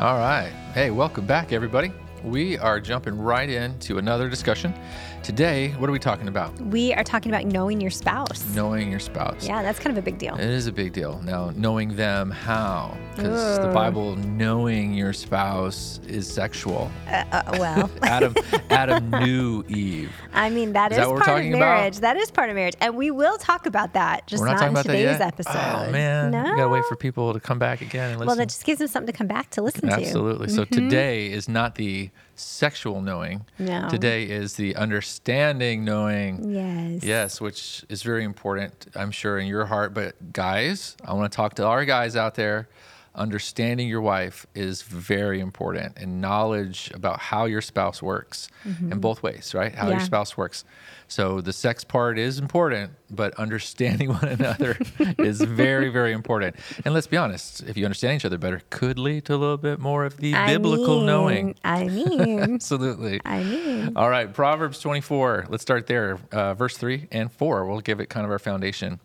All 0.00 0.16
right. 0.16 0.50
Hey, 0.72 0.90
welcome 0.90 1.26
back, 1.26 1.52
everybody. 1.52 1.92
We 2.24 2.58
are 2.58 2.80
jumping 2.80 3.18
right 3.18 3.48
into 3.48 3.98
another 3.98 4.28
discussion. 4.28 4.74
Today, 5.22 5.68
what 5.72 5.88
are 5.88 5.92
we 5.92 5.98
talking 5.98 6.28
about? 6.28 6.58
We 6.60 6.94
are 6.94 7.04
talking 7.04 7.30
about 7.30 7.44
knowing 7.44 7.80
your 7.80 7.90
spouse. 7.90 8.44
Knowing 8.54 8.90
your 8.90 9.00
spouse. 9.00 9.46
Yeah, 9.46 9.62
that's 9.62 9.78
kind 9.78 9.96
of 9.96 10.02
a 10.02 10.04
big 10.04 10.18
deal. 10.18 10.34
It 10.34 10.48
is 10.48 10.66
a 10.66 10.72
big 10.72 10.92
deal. 10.92 11.20
Now, 11.24 11.50
knowing 11.56 11.94
them 11.94 12.30
how? 12.30 12.96
Because 13.16 13.58
the 13.58 13.68
Bible, 13.68 14.16
knowing 14.16 14.94
your 14.94 15.12
spouse 15.12 16.00
is 16.06 16.30
sexual. 16.30 16.90
Uh, 17.06 17.24
uh, 17.32 17.56
well, 17.58 17.90
Adam, 18.02 18.34
Adam 18.70 19.10
knew 19.24 19.62
Eve. 19.68 20.10
I 20.32 20.48
mean 20.48 20.72
that 20.72 20.92
Is 20.92 20.98
is, 20.98 21.04
that 21.04 21.08
part 21.08 21.20
of 21.20 21.26
talking 21.26 21.54
about? 21.54 21.58
marriage. 21.60 21.98
That 22.00 22.16
is 22.16 22.30
part 22.30 22.48
of 22.48 22.56
marriage, 22.56 22.76
and 22.80 22.96
we 22.96 23.10
will 23.10 23.36
talk 23.36 23.66
about 23.66 23.92
that. 23.92 24.26
Just 24.26 24.40
We're 24.40 24.46
not, 24.46 24.72
not, 24.72 24.84
talking 24.84 24.92
in 24.92 24.96
today's 24.96 25.20
episode. 25.20 25.52
Oh 25.54 25.90
man, 25.90 26.30
no. 26.30 26.44
you 26.46 26.56
gotta 26.56 26.68
wait 26.68 26.84
for 26.86 26.96
people 26.96 27.34
to 27.34 27.40
come 27.40 27.58
back 27.58 27.82
again 27.82 28.10
and 28.10 28.20
listen. 28.20 28.26
Well, 28.26 28.36
that 28.36 28.48
just 28.48 28.64
gives 28.64 28.78
them 28.78 28.88
something 28.88 29.12
to 29.12 29.16
come 29.16 29.26
back 29.26 29.50
to 29.50 29.62
listen 29.62 29.88
to. 29.88 29.94
Absolutely. 29.94 30.48
So 30.48 30.64
today 30.64 31.30
is 31.30 31.48
not 31.48 31.74
the 31.74 32.09
sexual 32.34 33.00
knowing. 33.00 33.44
No. 33.58 33.88
Today 33.88 34.24
is 34.24 34.54
the 34.54 34.76
understanding 34.76 35.84
knowing. 35.84 36.52
Yes. 36.52 37.04
Yes, 37.04 37.40
which 37.40 37.84
is 37.88 38.02
very 38.02 38.24
important, 38.24 38.86
I'm 38.94 39.10
sure, 39.10 39.38
in 39.38 39.46
your 39.46 39.66
heart. 39.66 39.94
But 39.94 40.32
guys, 40.32 40.96
I 41.04 41.12
want 41.14 41.30
to 41.30 41.36
talk 41.36 41.54
to 41.54 41.66
our 41.66 41.84
guys 41.84 42.16
out 42.16 42.34
there. 42.34 42.68
Understanding 43.12 43.88
your 43.88 44.00
wife 44.00 44.46
is 44.54 44.82
very 44.82 45.40
important, 45.40 45.98
and 45.98 46.20
knowledge 46.20 46.92
about 46.94 47.18
how 47.18 47.46
your 47.46 47.60
spouse 47.60 48.00
works 48.00 48.48
in 48.64 48.72
mm-hmm. 48.72 49.00
both 49.00 49.20
ways, 49.20 49.52
right? 49.52 49.74
How 49.74 49.90
your 49.90 49.98
spouse 49.98 50.36
works. 50.36 50.64
So 51.10 51.40
the 51.40 51.52
sex 51.52 51.82
part 51.82 52.20
is 52.20 52.38
important, 52.38 52.92
but 53.10 53.34
understanding 53.34 54.08
one 54.20 54.28
another 54.28 54.78
is 55.18 55.40
very, 55.40 55.88
very 55.88 56.12
important. 56.12 56.54
And 56.84 56.94
let's 56.94 57.08
be 57.08 57.16
honest, 57.16 57.64
if 57.64 57.76
you 57.76 57.84
understand 57.84 58.14
each 58.14 58.24
other 58.24 58.38
better, 58.38 58.62
could 58.70 58.96
lead 58.96 59.24
to 59.24 59.34
a 59.34 59.36
little 59.36 59.56
bit 59.56 59.80
more 59.80 60.04
of 60.04 60.18
the 60.18 60.34
I 60.34 60.46
biblical 60.52 60.98
mean, 60.98 61.06
knowing. 61.06 61.54
I 61.64 61.88
mean, 61.88 62.38
Absolutely. 62.54 63.20
I 63.24 63.42
mean. 63.42 63.96
All 63.96 64.08
right, 64.08 64.32
Proverbs 64.32 64.78
24. 64.78 65.46
Let's 65.48 65.62
start 65.62 65.88
there. 65.88 66.20
Uh, 66.30 66.54
verse 66.54 66.76
3 66.76 67.08
and 67.10 67.32
4. 67.32 67.66
We'll 67.66 67.80
give 67.80 67.98
it 67.98 68.08
kind 68.08 68.24
of 68.24 68.30
our 68.30 68.38
foundation. 68.38 69.00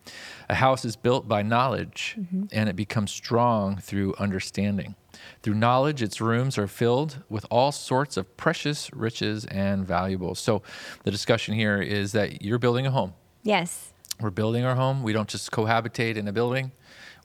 A 0.48 0.54
house 0.54 0.86
is 0.86 0.96
built 0.96 1.28
by 1.28 1.42
knowledge, 1.42 2.18
and 2.52 2.70
it 2.70 2.76
becomes 2.76 3.10
strong 3.10 3.78
through 3.78 4.14
understanding. 4.20 4.94
Through 5.42 5.56
knowledge, 5.56 6.02
its 6.02 6.20
rooms 6.22 6.58
are 6.58 6.68
filled 6.68 7.24
with 7.30 7.46
all 7.50 7.72
sorts 7.72 8.18
of 8.18 8.38
precious 8.38 8.92
riches 8.94 9.46
and 9.46 9.86
valuables. 9.86 10.40
So, 10.40 10.62
the 11.04 11.12
discussion 11.12 11.56
here 11.56 11.82
is 11.82 12.12
that 12.14 12.42
you're 12.42 12.60
building 12.60 12.86
a 12.86 12.92
home. 12.92 13.14
Yes. 13.44 13.94
We're 14.20 14.30
building 14.30 14.64
our 14.64 14.76
home. 14.76 15.04
We 15.04 15.14
don't 15.14 15.28
just 15.28 15.52
cohabitate 15.52 16.16
in 16.16 16.28
a 16.28 16.34
building. 16.34 16.72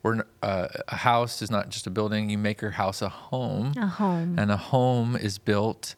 We're 0.02 0.24
uh, 0.42 0.68
a 0.88 0.96
house 0.96 1.42
is 1.42 1.50
not 1.50 1.68
just 1.68 1.86
a 1.86 1.90
building. 1.90 2.30
You 2.30 2.38
make 2.38 2.60
your 2.60 2.72
house 2.72 3.02
a 3.02 3.08
home. 3.08 3.74
A 3.76 3.86
home. 3.86 4.38
And 4.38 4.50
a 4.50 4.56
home 4.56 5.14
is 5.14 5.38
built 5.38 5.94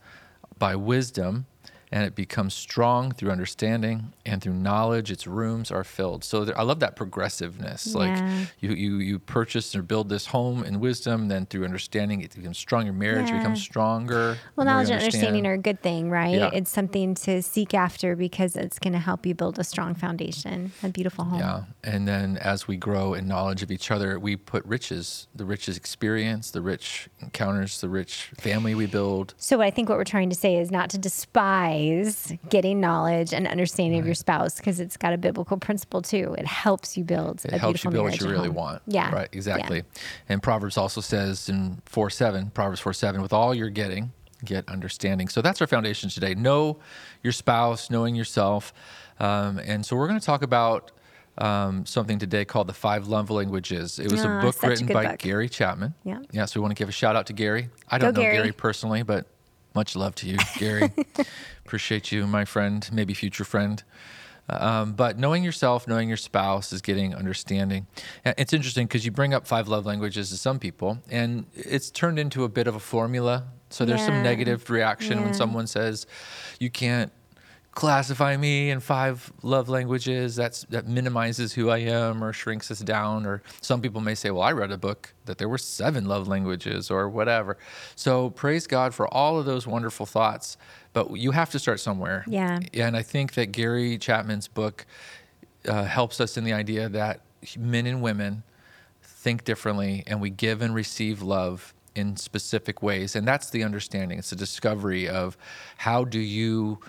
by 0.58 0.76
wisdom 0.76 1.46
and 1.92 2.04
it 2.04 2.14
becomes 2.14 2.54
strong 2.54 3.12
through 3.12 3.30
understanding 3.30 4.12
and 4.24 4.42
through 4.42 4.54
knowledge 4.54 5.10
its 5.10 5.26
rooms 5.26 5.70
are 5.70 5.84
filled 5.84 6.24
so 6.24 6.44
there, 6.44 6.58
i 6.58 6.62
love 6.62 6.80
that 6.80 6.96
progressiveness 6.96 7.94
like 7.94 8.16
you, 8.60 8.70
you 8.70 8.96
you 8.96 9.18
purchase 9.18 9.74
or 9.76 9.82
build 9.82 10.08
this 10.08 10.26
home 10.26 10.64
in 10.64 10.80
wisdom 10.80 11.28
then 11.28 11.44
through 11.46 11.64
understanding 11.64 12.20
it 12.22 12.34
becomes 12.34 12.58
strong 12.58 12.84
your 12.84 12.94
marriage 12.94 13.28
Yeah. 13.30 13.38
becomes 13.38 13.60
stronger 13.60 14.36
Well, 14.56 14.66
knowledge 14.66 14.90
and 14.90 15.00
understanding 15.00 15.46
are 15.46 15.52
a 15.54 15.58
good 15.58 15.80
thing, 15.82 16.10
right? 16.10 16.34
Yeah. 16.34 16.50
It's 16.52 16.70
something 16.70 17.14
to 17.26 17.42
seek 17.42 17.74
after 17.74 18.16
because 18.16 18.56
it's 18.56 18.78
going 18.78 18.92
to 18.92 18.98
help 18.98 19.26
you 19.26 19.34
build 19.34 19.58
a 19.58 19.64
strong 19.64 19.94
foundation, 19.94 20.72
a 20.82 20.88
beautiful 20.88 21.24
home. 21.24 21.40
Yeah. 21.40 21.64
And 21.84 22.06
then 22.08 22.36
as 22.38 22.66
we 22.68 22.76
grow 22.76 23.14
in 23.14 23.26
knowledge 23.26 23.62
of 23.62 23.70
each 23.70 23.90
other, 23.90 24.18
we 24.18 24.36
put 24.36 24.64
riches, 24.64 25.26
the 25.34 25.44
riches 25.44 25.76
experience, 25.76 26.50
the 26.50 26.62
rich 26.62 27.08
encounters, 27.20 27.80
the 27.80 27.88
rich 27.88 28.30
family 28.38 28.74
we 28.74 28.86
build. 28.86 29.34
So 29.36 29.60
I 29.60 29.70
think 29.70 29.88
what 29.88 29.98
we're 29.98 30.04
trying 30.04 30.30
to 30.30 30.36
say 30.36 30.56
is 30.56 30.70
not 30.70 30.90
to 30.90 30.98
despise 30.98 31.81
getting 32.48 32.80
knowledge 32.80 33.32
and 33.32 33.46
understanding 33.46 34.00
of 34.00 34.06
your 34.06 34.14
spouse 34.14 34.56
because 34.56 34.80
it's 34.80 34.96
got 34.96 35.12
a 35.12 35.18
biblical 35.18 35.56
principle 35.56 36.02
too. 36.02 36.34
It 36.38 36.46
helps 36.46 36.96
you 36.96 37.04
build 37.04 37.44
It 37.44 37.52
a 37.52 37.58
helps 37.58 37.84
you 37.84 37.90
beautiful 37.90 37.90
build 37.90 38.02
what 38.04 38.08
marriage 38.10 38.22
you 38.22 38.28
really 38.30 38.48
home. 38.48 38.56
want. 38.56 38.82
Yeah. 38.86 39.12
Right. 39.14 39.28
Yeah. 39.32 39.36
Exactly. 39.36 39.82
And 40.28 40.42
Proverbs 40.42 40.76
also 40.76 41.00
says 41.00 41.48
in 41.48 41.80
4 41.86 42.10
7, 42.10 42.50
Proverbs 42.50 42.80
4 42.80 42.92
7, 42.92 43.20
with 43.22 43.32
all 43.32 43.54
you're 43.54 43.70
getting, 43.70 44.12
get 44.44 44.68
understanding. 44.68 45.28
So 45.28 45.42
that's 45.42 45.60
our 45.60 45.66
foundation 45.66 46.10
today. 46.10 46.34
Know 46.34 46.78
your 47.22 47.32
spouse, 47.32 47.90
knowing 47.90 48.14
yourself. 48.14 48.72
Um, 49.20 49.58
and 49.58 49.84
so 49.86 49.94
we're 49.96 50.08
going 50.08 50.18
to 50.20 50.26
talk 50.26 50.42
about 50.42 50.90
um, 51.38 51.86
something 51.86 52.18
today 52.18 52.44
called 52.44 52.66
the 52.66 52.72
Five 52.74 53.06
Love 53.08 53.30
Languages. 53.30 53.98
It 53.98 54.10
was 54.10 54.24
Ah, 54.24 54.38
a 54.38 54.42
book 54.42 54.54
such 54.54 54.64
a 54.64 54.68
written 54.68 54.86
by 54.88 55.06
book. 55.06 55.18
Gary 55.18 55.48
Chapman. 55.48 55.94
Yeah. 56.04 56.18
Yeah. 56.30 56.44
So 56.44 56.60
we 56.60 56.62
want 56.62 56.76
to 56.76 56.80
give 56.80 56.88
a 56.88 56.92
shout 56.92 57.16
out 57.16 57.26
to 57.26 57.32
Gary. 57.32 57.70
I 57.88 57.98
don't 57.98 58.12
Go, 58.14 58.20
know 58.20 58.24
Gary. 58.26 58.36
Gary 58.36 58.52
personally, 58.52 59.02
but 59.02 59.26
much 59.74 59.96
love 59.96 60.14
to 60.16 60.28
you, 60.28 60.38
Gary. 60.58 60.92
Appreciate 61.64 62.12
you, 62.12 62.26
my 62.26 62.44
friend, 62.44 62.88
maybe 62.92 63.14
future 63.14 63.44
friend. 63.44 63.82
Um, 64.48 64.92
but 64.92 65.18
knowing 65.18 65.44
yourself, 65.44 65.86
knowing 65.86 66.08
your 66.08 66.16
spouse 66.16 66.72
is 66.72 66.82
getting 66.82 67.14
understanding. 67.14 67.86
It's 68.24 68.52
interesting 68.52 68.86
because 68.86 69.04
you 69.04 69.10
bring 69.10 69.32
up 69.34 69.46
five 69.46 69.68
love 69.68 69.86
languages 69.86 70.30
to 70.30 70.36
some 70.36 70.58
people, 70.58 70.98
and 71.10 71.46
it's 71.54 71.90
turned 71.90 72.18
into 72.18 72.44
a 72.44 72.48
bit 72.48 72.66
of 72.66 72.74
a 72.74 72.80
formula. 72.80 73.44
So 73.70 73.84
there's 73.84 74.04
some 74.04 74.22
negative 74.22 74.68
reaction 74.68 75.22
when 75.22 75.32
someone 75.32 75.66
says, 75.66 76.06
"You 76.58 76.70
can't 76.70 77.12
classify 77.72 78.36
me 78.36 78.70
in 78.70 78.80
five 78.80 79.32
love 79.42 79.68
languages." 79.68 80.36
That's 80.36 80.64
that 80.70 80.86
minimizes 80.86 81.52
who 81.54 81.70
I 81.70 81.78
am 81.78 82.22
or 82.22 82.32
shrinks 82.32 82.70
us 82.70 82.80
down. 82.80 83.26
Or 83.26 83.42
some 83.60 83.80
people 83.80 84.00
may 84.00 84.14
say, 84.14 84.30
"Well, 84.30 84.42
I 84.42 84.52
read 84.52 84.70
a 84.70 84.78
book 84.78 85.14
that 85.24 85.38
there 85.38 85.48
were 85.48 85.58
seven 85.58 86.06
love 86.06 86.28
languages 86.28 86.90
or 86.90 87.08
whatever." 87.08 87.58
So 87.96 88.30
praise 88.30 88.66
God 88.66 88.94
for 88.94 89.06
all 89.12 89.38
of 89.38 89.46
those 89.46 89.66
wonderful 89.66 90.06
thoughts. 90.06 90.56
But 90.92 91.16
you 91.16 91.30
have 91.30 91.50
to 91.50 91.58
start 91.58 91.80
somewhere. 91.80 92.24
Yeah. 92.26 92.60
And 92.74 92.96
I 92.96 93.02
think 93.02 93.34
that 93.34 93.46
Gary 93.46 93.96
Chapman's 93.96 94.48
book 94.48 94.86
uh, 95.66 95.84
helps 95.84 96.20
us 96.20 96.36
in 96.36 96.44
the 96.44 96.52
idea 96.52 96.88
that 96.90 97.20
men 97.58 97.86
and 97.86 98.02
women 98.02 98.42
think 99.02 99.44
differently 99.44 100.02
and 100.06 100.20
we 100.20 100.30
give 100.30 100.62
and 100.62 100.74
receive 100.74 101.22
love 101.22 101.72
in 101.94 102.16
specific 102.16 102.82
ways. 102.82 103.14
And 103.16 103.26
that's 103.26 103.50
the 103.50 103.62
understanding. 103.62 104.18
It's 104.18 104.32
a 104.32 104.36
discovery 104.36 105.08
of 105.08 105.36
how 105.78 106.04
do 106.04 106.18
you 106.18 106.80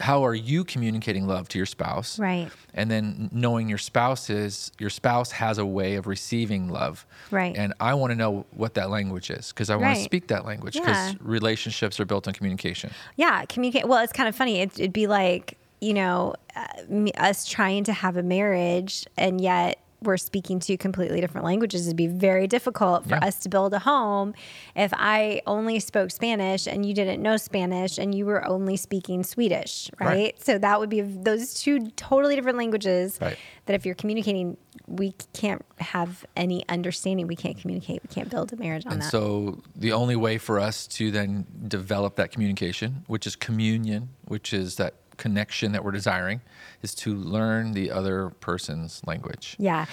how 0.00 0.24
are 0.24 0.34
you 0.34 0.64
communicating 0.64 1.26
love 1.26 1.48
to 1.50 1.58
your 1.58 1.66
spouse? 1.66 2.18
Right. 2.18 2.48
And 2.74 2.90
then 2.90 3.28
knowing 3.32 3.68
your 3.68 3.78
spouse 3.78 4.30
is 4.30 4.72
your 4.78 4.90
spouse 4.90 5.30
has 5.32 5.58
a 5.58 5.66
way 5.66 5.96
of 5.96 6.06
receiving 6.06 6.68
love. 6.68 7.06
Right. 7.30 7.54
And 7.56 7.74
I 7.80 7.94
want 7.94 8.10
to 8.10 8.16
know 8.16 8.46
what 8.52 8.74
that 8.74 8.90
language 8.90 9.30
is 9.30 9.48
because 9.52 9.70
I 9.70 9.76
want 9.76 9.96
to 9.96 10.02
speak 10.02 10.28
that 10.28 10.44
language 10.46 10.74
because 10.74 11.12
Yeah. 11.12 11.18
relationships 11.20 12.00
are 12.00 12.04
built 12.04 12.26
on 12.26 12.34
communication. 12.34 12.90
Yeah, 13.16 13.44
communicate. 13.46 13.86
Well, 13.88 14.02
it's 14.02 14.12
kind 14.12 14.28
of 14.28 14.34
funny. 14.34 14.60
It, 14.60 14.78
it'd 14.80 14.92
be 14.92 15.06
like 15.06 15.56
you 15.80 15.94
know 15.94 16.34
uh, 16.56 17.10
us 17.16 17.46
trying 17.48 17.84
to 17.84 17.92
have 17.92 18.16
a 18.16 18.22
marriage, 18.22 19.06
and 19.16 19.40
yet 19.40 19.78
we're 20.02 20.16
speaking 20.16 20.60
two 20.60 20.76
completely 20.78 21.20
different 21.20 21.44
languages. 21.44 21.86
It'd 21.86 21.96
be 21.96 22.06
very 22.06 22.46
difficult 22.46 23.04
for 23.04 23.16
Yeah. 23.16 23.26
us 23.26 23.38
to 23.40 23.48
build 23.48 23.74
a 23.74 23.78
home 23.80 24.34
if 24.74 24.92
I 24.94 25.42
only 25.46 25.78
spoke 25.80 26.10
Spanish 26.10 26.66
and 26.66 26.86
you 26.86 26.94
didn't 26.94 27.20
know 27.22 27.36
Spanish 27.36 27.98
and 27.98 28.14
you 28.14 28.24
were 28.26 28.46
only 28.46 28.76
speaking 28.76 29.22
Swedish, 29.22 29.90
right? 30.00 30.06
Right. 30.08 30.42
So 30.44 30.58
that 30.58 30.80
would 30.80 30.88
be 30.90 31.00
those 31.02 31.54
two 31.54 31.90
totally 31.96 32.34
different 32.34 32.58
languages. 32.58 33.18
Right. 33.20 33.36
That 33.66 33.74
if 33.74 33.84
you're 33.86 33.94
communicating, 33.94 34.56
we 34.86 35.14
can't 35.34 35.64
have 35.78 36.24
any 36.36 36.64
understanding. 36.68 37.26
We 37.26 37.36
can't 37.36 37.58
communicate. 37.58 38.02
We 38.02 38.12
can't 38.12 38.30
build 38.30 38.52
a 38.52 38.56
marriage 38.56 38.86
on 38.86 38.92
And 38.94 39.02
that. 39.02 39.10
so 39.10 39.62
the 39.76 39.92
only 39.92 40.16
way 40.16 40.38
for 40.38 40.58
us 40.58 40.86
to 40.88 41.10
then 41.10 41.46
develop 41.68 42.16
that 42.16 42.32
communication, 42.32 43.04
which 43.06 43.26
is 43.26 43.36
communion, 43.36 44.08
which 44.24 44.52
is 44.52 44.76
that 44.76 44.94
connection 45.20 45.72
that 45.72 45.84
we're 45.84 45.92
desiring, 45.92 46.40
is 46.82 46.94
to 46.96 47.14
learn 47.14 47.72
the 47.72 47.90
other 47.92 48.30
person's 48.40 49.02
language. 49.06 49.54
Yeah. 49.58 49.86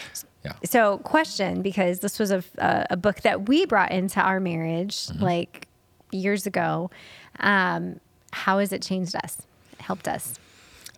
Yeah. 0.43 0.53
So, 0.63 0.99
question 0.99 1.61
because 1.61 1.99
this 1.99 2.17
was 2.17 2.31
a, 2.31 2.41
a, 2.89 2.95
book 2.95 3.21
that 3.21 3.49
we 3.49 3.65
brought 3.65 3.91
into 3.91 4.21
our 4.21 4.39
marriage 4.39 5.07
Mm-hmm. 5.07 5.23
like 5.23 5.67
years 6.11 6.47
ago. 6.47 6.89
Um, 7.39 7.99
how 8.31 8.59
has 8.59 8.71
it 8.71 8.81
changed 8.81 9.15
us? 9.15 9.41
Helped 9.79 10.07
us? 10.07 10.35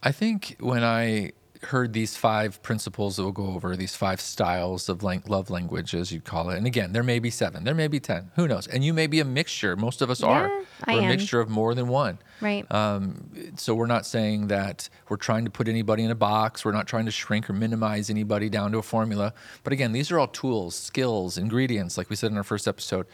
I 0.03 0.11
think 0.11 0.55
when 0.59 0.83
I 0.83 1.31
heard 1.63 1.91
these 1.91 2.15
five 2.15 2.61
principles 2.63 3.17
that 3.17 3.23
we'll 3.23 3.31
go 3.33 3.47
over, 3.47 3.75
these 3.75 3.95
five 3.95 4.21
styles 4.21 4.87
of 4.87 5.03
lang- 5.03 5.23
love 5.27 5.49
language, 5.49 5.93
as 5.93 6.11
you 6.11 6.21
call 6.21 6.49
it, 6.49 6.57
and 6.57 6.65
again, 6.65 6.93
there 6.93 7.03
may 7.03 7.19
be 7.19 7.29
seven, 7.29 7.65
there 7.65 7.75
may 7.75 7.87
be 7.89 7.99
10, 7.99 8.31
who 8.35 8.47
knows? 8.47 8.65
And 8.67 8.83
you 8.83 8.93
may 8.93 9.07
be 9.07 9.19
a 9.19 9.25
mixture. 9.25 9.75
Most 9.75 10.01
of 10.01 10.09
us 10.09 10.23
are. 10.23 10.47
Yeah, 10.47 10.61
I 10.85 10.93
We're 10.95 10.99
a 11.01 11.03
am. 11.03 11.09
mixture 11.09 11.39
of 11.41 11.49
more 11.49 11.75
than 11.75 11.87
one. 11.89 12.17
Right. 12.39 12.69
Um, 12.71 13.29
so 13.57 13.75
we're 13.75 13.87
not 13.87 14.05
saying 14.05 14.47
that 14.47 14.87
we're 15.09 15.17
trying 15.17 15.43
to 15.45 15.51
put 15.51 15.67
anybody 15.67 16.03
in 16.05 16.11
a 16.11 16.15
box. 16.15 16.63
We're 16.63 16.71
not 16.71 16.87
trying 16.87 17.05
to 17.05 17.11
shrink 17.11 17.49
or 17.49 17.53
minimize 17.53 18.09
anybody 18.09 18.49
down 18.49 18.71
to 18.71 18.77
a 18.77 18.83
formula. 18.83 19.33
But 19.65 19.73
again, 19.73 19.91
these 19.91 20.11
are 20.11 20.19
all 20.19 20.27
tools, 20.27 20.75
skills, 20.75 21.37
ingredients, 21.37 21.97
like 21.97 22.09
we 22.09 22.15
said 22.15 22.31
in 22.31 22.37
our 22.37 22.43
first 22.43 22.67
episode, 22.69 23.05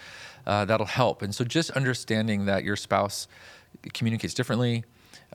uh, 0.45 0.65
that'll 0.65 0.85
help. 0.85 1.23
And 1.23 1.33
so 1.33 1.43
just 1.43 1.71
understanding 1.71 2.45
that 2.45 2.63
your 2.63 2.75
spouse 2.75 3.27
communicates 3.93 4.33
differently, 4.35 4.83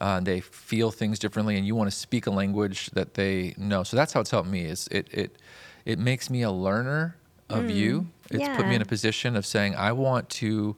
uh, 0.01 0.21
they 0.21 0.41
feel 0.41 0.91
things 0.91 1.19
differently, 1.19 1.57
and 1.57 1.67
you 1.67 1.75
want 1.75 1.91
to 1.91 1.97
speak 1.97 2.27
a 2.27 2.31
language 2.31 2.91
that 2.91 3.15
they 3.15 3.55
know. 3.57 3.83
So 3.83 3.97
that's 3.97 4.13
how 4.13 4.21
it's 4.21 4.31
helped 4.31 4.49
me. 4.49 4.65
Is 4.65 4.89
it 4.91 5.09
it 5.13 5.37
it 5.85 5.99
makes 5.99 6.31
me 6.31 6.43
a 6.43 6.51
learner 6.51 7.17
of 7.49 7.69
you. 7.69 8.07
It's 8.31 8.39
put 8.57 8.67
me 8.67 8.77
in 8.77 8.83
a 8.83 8.85
position 8.87 9.35
of 9.35 9.45
saying, 9.45 9.75
I 9.75 9.93
want 9.93 10.29
to 10.31 10.77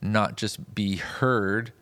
not 0.00 0.36
just 0.36 0.74
be 0.74 0.96
heard, 0.96 1.72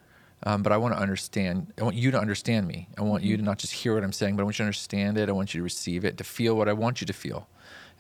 um, 0.42 0.62
but 0.64 0.72
I 0.72 0.76
want 0.78 0.94
to 0.94 1.00
understand. 1.00 1.72
I 1.78 1.84
want 1.84 1.94
you 1.94 2.10
to 2.10 2.18
understand 2.18 2.66
me. 2.66 2.88
I 2.98 3.02
want 3.02 3.22
you 3.22 3.36
to 3.36 3.42
not 3.42 3.58
just 3.58 3.72
hear 3.72 3.94
what 3.94 4.02
I'm 4.02 4.12
saying, 4.12 4.34
but 4.34 4.42
I 4.42 4.44
want 4.44 4.58
you 4.58 4.64
to 4.64 4.66
understand 4.66 5.16
it. 5.18 5.28
I 5.28 5.32
want 5.32 5.54
you 5.54 5.60
to 5.60 5.62
receive 5.64 6.04
it, 6.04 6.18
to 6.18 6.24
feel 6.24 6.56
what 6.56 6.68
I 6.68 6.72
want 6.72 7.00
you 7.00 7.06
to 7.06 7.12
feel, 7.12 7.48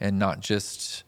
and 0.00 0.18
not 0.18 0.40
just, 0.40 1.04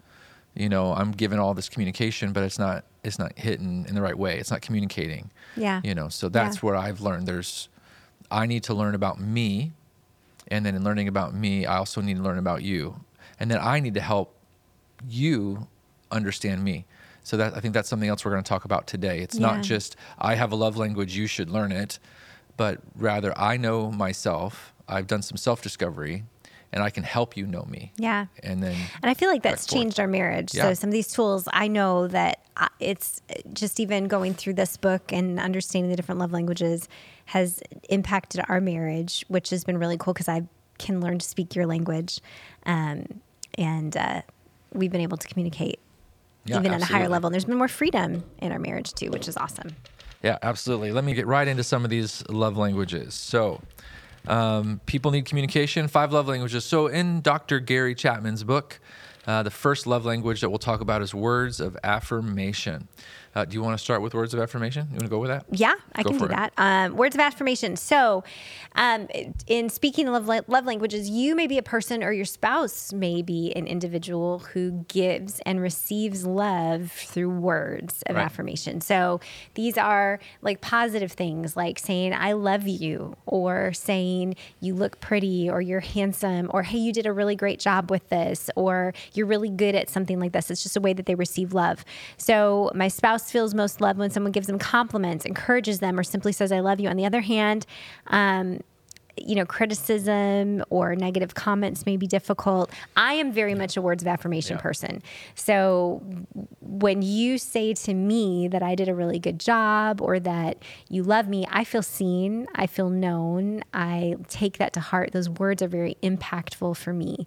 you 0.54 0.68
know, 0.68 0.92
I'm 0.94 1.10
given 1.12 1.38
all 1.38 1.54
this 1.54 1.68
communication, 1.68 2.32
but 2.32 2.42
it's 2.44 2.58
not 2.58 2.84
it's 3.02 3.18
not 3.18 3.36
hitting 3.38 3.84
in 3.88 3.94
the 3.94 4.00
right 4.02 4.16
way. 4.18 4.38
It's 4.38 4.50
not 4.50 4.62
communicating. 4.62 5.30
Yeah. 5.56 5.80
You 5.84 5.94
know, 5.94 6.08
so 6.08 6.28
that's 6.28 6.56
Yeah. 6.56 6.60
what 6.62 6.76
I've 6.76 7.00
learned. 7.02 7.26
There's, 7.26 7.68
I 8.30 8.46
need 8.46 8.62
to 8.64 8.74
learn 8.74 8.94
about 8.94 9.20
me, 9.20 9.72
and 10.48 10.64
then 10.64 10.74
in 10.74 10.82
learning 10.84 11.08
about 11.08 11.34
me, 11.34 11.66
I 11.66 11.76
also 11.76 12.00
need 12.00 12.16
to 12.16 12.22
learn 12.22 12.38
about 12.38 12.62
you, 12.62 13.04
and 13.38 13.50
then 13.50 13.58
I 13.60 13.80
need 13.80 13.92
to 13.94 14.00
help 14.00 14.34
you 15.08 15.68
understand 16.10 16.64
me. 16.64 16.86
So 17.24 17.36
that 17.38 17.54
I 17.56 17.60
think 17.60 17.74
that's 17.74 17.88
something 17.88 18.08
else 18.08 18.24
we're 18.24 18.30
going 18.30 18.42
to 18.44 18.48
talk 18.48 18.64
about 18.64 18.86
today. 18.86 19.20
It's 19.20 19.36
Yeah. 19.38 19.46
not 19.52 19.62
just 19.62 19.96
I 20.18 20.34
have 20.36 20.52
a 20.52 20.56
love 20.56 20.76
language, 20.76 21.16
you 21.16 21.26
should 21.26 21.50
learn 21.50 21.72
it, 21.72 21.98
but 22.56 22.80
rather 22.96 23.36
I 23.38 23.56
know 23.56 23.90
myself. 23.90 24.72
I've 24.88 25.06
done 25.06 25.22
some 25.22 25.36
self 25.38 25.62
discovery, 25.62 26.24
and 26.75 26.82
I 26.82 26.91
can 26.91 27.05
help 27.05 27.37
you 27.37 27.47
know 27.47 27.65
me. 27.71 27.93
Yeah. 27.97 28.26
And 28.43 28.62
then 28.62 28.76
And 29.03 29.09
I 29.11 29.15
feel 29.15 29.31
like 29.31 29.43
that's 29.43 29.67
forth. 29.67 29.81
changed 29.81 30.00
our 30.00 30.06
marriage. 30.09 30.53
Yeah. 30.53 30.65
So 30.65 30.75
some 30.75 30.88
of 30.88 30.93
these 30.93 31.11
tools, 31.12 31.49
I 31.53 31.69
know 31.69 32.09
that 32.09 32.41
it's 32.81 33.23
just 33.53 33.79
even 33.81 34.09
going 34.09 34.35
through 34.35 34.55
this 34.55 34.76
book 34.76 35.12
and 35.12 35.38
understanding 35.41 35.88
the 35.88 35.97
different 35.97 36.19
love 36.21 36.32
languages 36.32 36.88
has 37.26 37.62
impacted 37.88 38.44
our 38.49 38.61
marriage, 38.61 39.25
which 39.29 39.50
has 39.50 39.65
been 39.65 39.79
really 39.79 39.97
cool 39.97 40.12
because 40.12 40.29
I 40.29 40.43
can 40.79 41.00
learn 41.00 41.19
to 41.21 41.26
speak 41.26 41.55
your 41.55 41.67
language, 41.67 42.21
um, 42.67 43.06
and 43.56 43.97
uh, 43.97 44.23
we've 44.73 44.91
been 44.91 45.00
able 45.00 45.17
to 45.17 45.29
communicate 45.29 45.79
Yeah, 46.44 46.59
even 46.59 46.73
at 46.73 46.82
a 46.82 46.85
higher 46.87 47.09
level. 47.09 47.29
And 47.29 47.35
there's 47.35 47.44
been 47.44 47.56
more 47.56 47.69
freedom 47.69 48.25
in 48.38 48.50
our 48.50 48.59
marriage 48.59 48.93
too, 48.94 49.11
which 49.11 49.29
is 49.29 49.37
awesome. 49.37 49.76
Yeah, 50.25 50.38
absolutely. 50.43 50.91
Let 50.91 51.05
me 51.05 51.15
get 51.15 51.26
right 51.29 51.47
into 51.47 51.62
some 51.62 51.85
of 51.85 51.91
these 51.91 52.25
love 52.29 52.56
languages. 52.56 53.15
So, 53.15 53.61
um, 54.26 54.81
people 54.87 55.11
need 55.11 55.25
communication, 55.26 55.88
five 55.88 56.12
love 56.12 56.29
languages. 56.29 56.65
So, 56.65 56.87
in 56.87 57.21
Dr. 57.21 57.61
Gary 57.61 57.94
Chapman's 57.94 58.44
book, 58.44 58.81
uh, 59.26 59.43
the 59.43 59.50
first 59.50 59.87
love 59.87 60.05
language 60.05 60.41
that 60.41 60.50
we'll 60.50 60.59
talk 60.59 60.81
about 60.81 61.03
is 61.03 61.15
words 61.15 61.61
of 61.61 61.76
affirmation. 61.82 62.88
Uh, 63.34 63.44
do 63.44 63.54
you 63.54 63.62
want 63.62 63.76
to 63.76 63.82
start 63.82 64.00
with 64.00 64.14
words 64.14 64.32
of 64.32 64.40
affirmation? 64.40 64.86
You 64.90 64.94
want 64.94 65.04
to 65.04 65.08
go 65.08 65.19
with 65.19 65.28
that? 65.31 65.44
Yeah, 65.50 65.75
I 65.94 66.02
Go 66.04 66.10
can 66.10 66.19
do 66.19 66.25
it. 66.26 66.28
that. 66.28 66.52
Um, 66.56 66.96
words 66.96 67.16
of 67.16 67.20
affirmation. 67.20 67.75
So, 67.76 68.22
um, 68.76 69.08
in 69.48 69.69
speaking 69.70 70.06
love, 70.06 70.28
love 70.28 70.64
languages, 70.66 71.08
you 71.10 71.34
may 71.34 71.46
be 71.48 71.58
a 71.58 71.62
person 71.62 72.04
or 72.04 72.12
your 72.12 72.25
spouse 72.26 72.92
may 72.92 73.22
be 73.22 73.52
an 73.56 73.66
individual 73.66 74.38
who 74.38 74.84
gives 74.88 75.40
and 75.40 75.60
receives 75.60 76.25
love 76.25 76.92
through 76.92 77.31
words 77.31 78.02
of 78.06 78.14
Right. 78.16 78.25
affirmation. 78.25 78.81
So, 78.81 79.20
these 79.54 79.76
are 79.76 80.20
like 80.42 80.60
positive 80.60 81.10
things 81.12 81.56
like 81.56 81.78
saying, 81.80 82.12
I 82.14 82.32
love 82.32 82.69
you, 82.69 83.16
or 83.26 83.72
saying, 83.72 84.37
you 84.60 84.75
look 84.75 85.00
pretty, 85.00 85.50
or 85.50 85.60
you're 85.60 85.80
handsome, 85.80 86.50
or 86.54 86.62
hey, 86.62 86.78
you 86.78 86.92
did 86.92 87.06
a 87.06 87.12
really 87.12 87.34
great 87.34 87.58
job 87.58 87.90
with 87.90 88.08
this, 88.10 88.48
or 88.54 88.94
you're 89.12 89.26
really 89.26 89.50
good 89.50 89.75
at 89.75 89.90
something 89.90 90.20
like 90.20 90.32
this. 90.32 90.50
It's 90.52 90.62
just 90.62 90.76
a 90.76 90.80
way 90.80 90.92
that 90.92 91.06
they 91.06 91.14
receive 91.16 91.52
love. 91.52 91.84
So, 92.16 92.70
my 92.75 92.87
spouse 92.88 93.24
feels 93.31 93.55
most 93.55 93.81
loved 93.81 93.99
when 93.99 94.11
someone 94.11 94.32
gives 94.32 94.47
them 94.47 94.59
compliments, 94.59 95.25
encourages 95.25 95.81
them, 95.81 95.99
or 95.99 96.03
simply 96.03 96.32
says, 96.32 96.53
I 96.53 96.61
love 96.61 96.81
you. 96.81 96.88
On 96.88 96.97
the 96.97 97.06
other 97.06 97.21
hand, 97.21 97.67
um, 98.09 98.61
you 99.17 99.37
know, 99.37 99.47
criticism 99.47 100.65
or 100.71 100.97
negative 100.97 101.35
comments 101.35 101.87
may 101.87 101.97
be 101.97 102.06
difficult. 102.06 102.73
I 102.97 103.15
am 103.15 103.31
very 103.31 103.55
much 103.55 103.76
a 103.76 103.81
words 103.81 104.03
of 104.03 104.09
affirmation 104.09 104.56
Yeah. 104.56 104.62
person. 104.62 105.03
So 105.37 106.03
when 106.61 107.00
you 107.00 107.38
say 107.38 107.75
to 107.75 107.94
me 107.94 108.49
that 108.49 108.61
I 108.62 108.75
did 108.75 108.88
a 108.88 108.94
really 108.94 109.21
good 109.21 109.38
job 109.38 110.00
or 110.00 110.19
that 110.19 110.59
you 110.88 111.05
love 111.05 111.29
me, 111.29 111.47
I 111.49 111.62
feel 111.62 111.82
seen, 111.82 112.49
I 112.56 112.67
feel 112.67 112.91
known, 112.91 113.62
I 113.73 114.17
take 114.26 114.59
that 114.59 114.73
to 114.73 114.81
heart. 114.81 115.12
Those 115.12 115.31
words 115.31 115.62
are 115.62 115.69
very 115.69 115.97
impactful 116.03 116.76
for 116.76 116.93
me. 116.93 117.25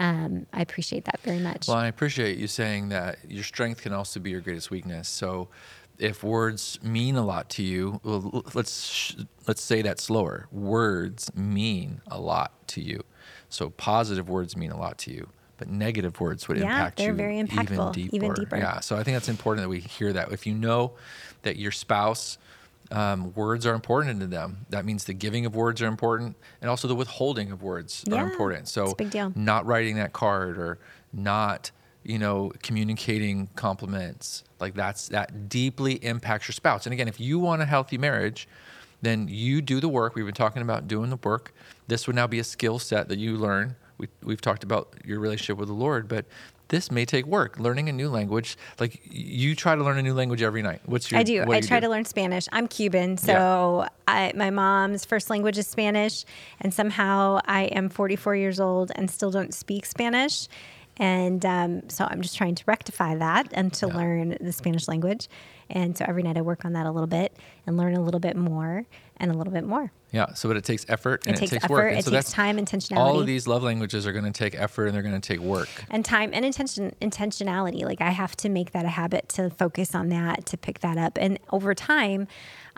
Um, 0.00 0.46
I 0.52 0.62
appreciate 0.62 1.04
that 1.04 1.20
very 1.20 1.38
much. 1.38 1.68
Well, 1.68 1.76
I 1.76 1.86
appreciate 1.86 2.38
you 2.38 2.46
saying 2.48 2.88
that 2.88 3.18
your 3.28 3.44
strength 3.44 3.82
can 3.82 3.92
also 3.92 4.18
be 4.18 4.30
your 4.30 4.40
greatest 4.40 4.70
weakness. 4.70 5.08
So, 5.08 5.48
if 5.98 6.24
words 6.24 6.82
mean 6.82 7.16
a 7.16 7.24
lot 7.24 7.50
to 7.50 7.62
you, 7.62 8.00
well, 8.02 8.42
let's 8.54 8.86
sh- 8.88 9.16
let's 9.46 9.60
say 9.60 9.82
that 9.82 10.00
slower. 10.00 10.48
Words 10.50 11.30
mean 11.36 12.00
a 12.10 12.18
lot 12.18 12.66
to 12.68 12.80
you. 12.80 13.04
So, 13.50 13.68
positive 13.70 14.28
words 14.28 14.56
mean 14.56 14.70
a 14.70 14.78
lot 14.78 14.96
to 15.00 15.12
you, 15.12 15.28
but 15.58 15.68
negative 15.68 16.18
words 16.18 16.48
would 16.48 16.56
Yeah, 16.56 16.62
impact 16.78 16.96
they're 16.96 17.08
you 17.08 17.14
very 17.14 17.38
even 17.44 17.90
deeper. 17.90 18.16
even 18.16 18.32
deeper. 18.32 18.56
Yeah. 18.56 18.80
So, 18.80 18.96
I 18.96 19.02
think 19.04 19.16
that's 19.16 19.28
important 19.28 19.64
that 19.64 19.68
we 19.68 19.80
hear 19.80 20.14
that. 20.14 20.32
If 20.32 20.46
you 20.46 20.54
know 20.54 20.96
that 21.42 21.56
your 21.56 21.72
spouse 21.72 22.38
um, 22.90 23.32
words 23.34 23.66
are 23.66 23.74
important 23.74 24.20
to 24.20 24.26
them. 24.26 24.66
That 24.70 24.84
means 24.84 25.04
the 25.04 25.14
giving 25.14 25.46
of 25.46 25.54
words 25.54 25.80
are 25.82 25.86
important, 25.86 26.36
and 26.60 26.68
also 26.68 26.88
the 26.88 26.94
withholding 26.94 27.52
of 27.52 27.62
words 27.62 28.04
Yeah, 28.06 28.16
are 28.16 28.30
important. 28.30 28.68
So, 28.68 28.84
it's 28.84 28.92
a 28.92 28.96
big 28.96 29.10
deal. 29.10 29.32
not 29.36 29.66
writing 29.66 29.96
that 29.96 30.12
card 30.12 30.58
or 30.58 30.78
not 31.12 31.70
you 32.02 32.18
know 32.18 32.50
communicating 32.62 33.46
compliments 33.56 34.42
like 34.58 34.72
that's 34.72 35.08
that 35.08 35.50
deeply 35.50 35.94
impacts 36.02 36.48
your 36.48 36.54
spouse 36.54 36.86
and 36.86 36.94
again 36.94 37.08
if 37.08 37.20
you 37.20 37.38
want 37.38 37.60
a 37.60 37.66
healthy 37.66 37.98
marriage 37.98 38.48
then 39.02 39.28
you 39.28 39.60
do 39.60 39.80
the 39.80 39.88
work 39.88 40.14
we've 40.14 40.24
been 40.24 40.32
talking 40.34 40.62
about 40.62 40.88
doing 40.88 41.10
the 41.10 41.16
work 41.16 41.52
this 41.88 42.06
would 42.06 42.16
now 42.16 42.26
be 42.26 42.38
a 42.38 42.44
skill 42.44 42.78
set 42.78 43.08
that 43.10 43.18
you 43.18 43.36
learn 43.36 43.76
we, 43.98 44.08
we've 44.22 44.40
talked 44.40 44.64
about 44.64 44.94
your 45.04 45.20
relationship 45.20 45.58
with 45.58 45.68
the 45.68 45.74
lord 45.74 46.08
but 46.08 46.24
this 46.70 46.90
may 46.90 47.04
take 47.04 47.26
work 47.26 47.58
learning 47.60 47.88
a 47.88 47.92
new 47.92 48.08
language 48.08 48.56
like 48.80 49.00
you 49.10 49.54
try 49.54 49.74
to 49.76 49.84
learn 49.84 49.98
a 49.98 50.02
new 50.02 50.14
language 50.14 50.40
every 50.42 50.62
night 50.62 50.80
what's 50.86 51.10
your 51.10 51.20
I 51.20 51.22
do. 51.22 51.42
I 51.42 51.56
you 51.56 51.62
try 51.62 51.78
do? 51.80 51.86
to 51.86 51.90
learn 51.90 52.04
Spanish. 52.06 52.48
I'm 52.52 52.66
Cuban, 52.66 53.16
so 53.18 53.86
I, 54.08 54.32
my 54.34 54.50
mom's 54.50 55.04
first 55.04 55.28
language 55.30 55.58
is 55.58 55.66
Spanish, 55.68 56.24
and 56.60 56.72
somehow 56.72 57.40
I 57.44 57.64
am 57.64 57.88
44 57.88 58.34
years 58.36 58.58
old 58.58 58.90
and 58.96 59.10
still 59.10 59.30
don't 59.30 59.52
speak 59.54 59.84
Spanish. 59.86 60.48
And 60.96 61.44
um, 61.46 61.88
so 61.88 62.04
I'm 62.10 62.20
just 62.20 62.36
trying 62.36 62.54
to 62.56 62.64
rectify 62.66 63.14
that 63.16 63.48
and 63.52 63.72
to 63.74 63.86
Yeah. 63.86 63.96
learn 63.96 64.36
the 64.40 64.52
Spanish 64.52 64.86
language. 64.88 65.28
And 65.70 65.96
so 65.96 66.04
every 66.08 66.22
night 66.22 66.36
I 66.36 66.42
work 66.42 66.64
on 66.64 66.72
that 66.74 66.86
a 66.86 66.90
little 66.90 67.06
bit 67.06 67.36
and 67.66 67.76
learn 67.76 67.94
a 67.96 68.00
little 68.00 68.20
bit 68.20 68.36
more 68.36 68.84
and 69.18 69.30
a 69.30 69.34
little 69.34 69.52
bit 69.52 69.64
more. 69.64 69.92
Yeah, 70.12 70.32
so 70.34 70.48
but 70.48 70.56
it 70.56 70.64
takes 70.64 70.84
effort 70.88 71.22
and 71.26 71.36
It 71.36 71.38
takes 71.38 71.52
work. 71.68 71.80
effort, 71.84 71.88
And 71.88 71.98
it 71.98 72.04
so 72.04 72.10
takes 72.10 72.32
time, 72.32 72.56
intentionality. 72.56 72.96
All 72.96 73.20
of 73.20 73.26
these 73.26 73.46
love 73.46 73.62
languages 73.62 74.06
are 74.06 74.12
going 74.12 74.24
to 74.24 74.32
take 74.32 74.54
effort 74.58 74.86
and 74.86 74.94
they're 74.94 75.02
going 75.02 75.18
to 75.20 75.20
take 75.20 75.40
work. 75.40 75.68
and 75.90 76.04
time 76.04 76.30
and 76.32 76.44
intention 76.44 76.94
intentionality 77.00 77.84
like 77.84 78.00
i 78.00 78.10
have 78.10 78.34
to 78.36 78.48
make 78.48 78.72
that 78.72 78.84
a 78.84 78.88
habit 78.88 79.28
to 79.28 79.50
focus 79.50 79.94
on 79.94 80.08
that 80.08 80.46
to 80.46 80.56
pick 80.56 80.80
that 80.80 80.96
up 80.98 81.16
and 81.20 81.38
over 81.52 81.74
time 81.74 82.26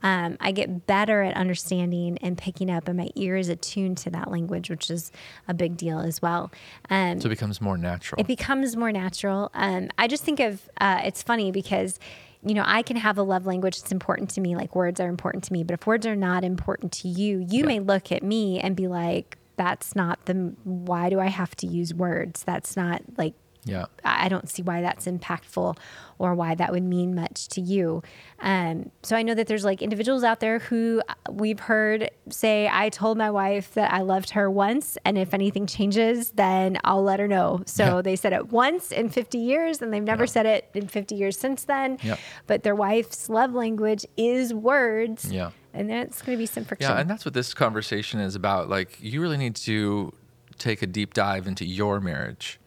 um, 0.02 0.36
i 0.40 0.50
get 0.52 0.86
better 0.86 1.22
at 1.22 1.34
understanding 1.36 2.18
and 2.18 2.36
picking 2.36 2.70
up 2.70 2.88
and 2.88 2.96
my 2.98 3.08
ear 3.14 3.36
is 3.36 3.48
attuned 3.48 3.96
to 3.96 4.10
that 4.10 4.30
language 4.30 4.68
which 4.68 4.90
is 4.90 5.12
a 5.48 5.54
big 5.54 5.76
deal 5.76 6.00
as 6.00 6.20
well 6.20 6.50
um, 6.90 7.20
So 7.20 7.26
it 7.26 7.30
becomes 7.30 7.60
more 7.60 7.78
natural. 7.78 8.20
it 8.20 8.26
becomes 8.26 8.76
more 8.76 8.92
natural. 8.92 9.50
Um, 9.54 9.88
I 9.96 10.06
just 10.08 10.24
think 10.24 10.40
of 10.40 10.68
uh, 10.80 11.00
it's 11.04 11.22
funny 11.22 11.50
because 11.52 11.98
you 12.44 12.54
know 12.54 12.64
I 12.66 12.82
can 12.82 12.96
have 12.96 13.18
a 13.18 13.22
love 13.22 13.46
language 13.46 13.80
that's 13.80 13.92
important 13.92 14.30
to 14.30 14.40
me, 14.40 14.56
like 14.56 14.74
words 14.74 15.00
are 15.00 15.08
important 15.08 15.44
to 15.44 15.52
me. 15.52 15.62
But 15.64 15.74
if 15.74 15.86
words 15.86 16.06
are 16.06 16.16
not 16.16 16.44
important 16.44 16.92
to 16.92 17.08
you, 17.08 17.38
you 17.38 17.60
Yeah. 17.60 17.66
may 17.66 17.80
look 17.80 18.10
at 18.12 18.22
me 18.22 18.60
and 18.60 18.74
be 18.76 18.88
like, 18.88 19.38
"That's 19.56 19.94
not 19.94 20.24
the. 20.26 20.54
Why 20.64 21.08
do 21.10 21.20
I 21.20 21.28
have 21.28 21.54
to 21.56 21.66
use 21.66 21.94
words? 21.94 22.42
That's 22.44 22.76
not 22.76 23.02
like." 23.16 23.34
Yeah. 23.64 23.86
I 24.04 24.28
don't 24.28 24.48
see 24.48 24.62
why 24.62 24.80
that's 24.82 25.06
impactful 25.06 25.76
or 26.18 26.34
why 26.34 26.54
that 26.54 26.72
would 26.72 26.82
mean 26.82 27.14
much 27.14 27.48
to 27.48 27.60
you. 27.60 28.02
Um, 28.40 28.90
so 29.02 29.16
I 29.16 29.22
know 29.22 29.34
that 29.34 29.46
there's 29.46 29.64
like 29.64 29.82
individuals 29.82 30.22
out 30.24 30.40
there 30.40 30.58
who 30.60 31.02
uh, 31.08 31.14
we've 31.30 31.58
heard 31.60 32.10
say, 32.28 32.68
I 32.72 32.88
told 32.88 33.18
my 33.18 33.30
wife 33.30 33.74
that 33.74 33.92
I 33.92 34.00
loved 34.02 34.30
her 34.30 34.50
once, 34.50 34.96
and 35.04 35.16
if 35.18 35.32
anything 35.34 35.66
changes, 35.66 36.30
then 36.32 36.78
I'll 36.84 37.02
let 37.02 37.18
her 37.20 37.28
know. 37.28 37.62
So 37.66 37.96
Yeah. 37.96 38.02
they 38.02 38.16
said 38.16 38.32
it 38.32 38.50
once 38.52 38.92
in 38.92 39.08
50 39.08 39.38
years, 39.38 39.80
and 39.82 39.92
they've 39.92 40.02
never 40.02 40.24
Yeah. 40.24 40.30
said 40.30 40.46
it 40.46 40.68
in 40.74 40.86
50 40.88 41.14
years 41.14 41.38
since 41.38 41.64
then. 41.64 41.98
Yep. 42.02 42.18
But 42.46 42.62
their 42.62 42.74
wife's 42.76 43.28
love 43.28 43.52
language 43.54 44.04
is 44.16 44.52
words. 44.54 45.30
Yeah. 45.32 45.50
And 45.74 45.88
that's 45.88 46.20
going 46.20 46.36
to 46.36 46.40
be 46.42 46.46
some 46.46 46.64
friction. 46.64 46.90
Yeah, 46.90 47.00
and 47.00 47.08
that's 47.08 47.24
what 47.24 47.32
this 47.34 47.54
conversation 47.54 48.20
is 48.20 48.34
about. 48.34 48.68
Like, 48.68 48.98
you 49.00 49.20
really 49.22 49.38
need 49.38 49.56
to 49.56 50.12
take 50.58 50.82
a 50.82 50.86
deep 50.86 51.14
dive 51.14 51.46
into 51.46 51.64
your 51.64 51.98
marriage 51.98 52.60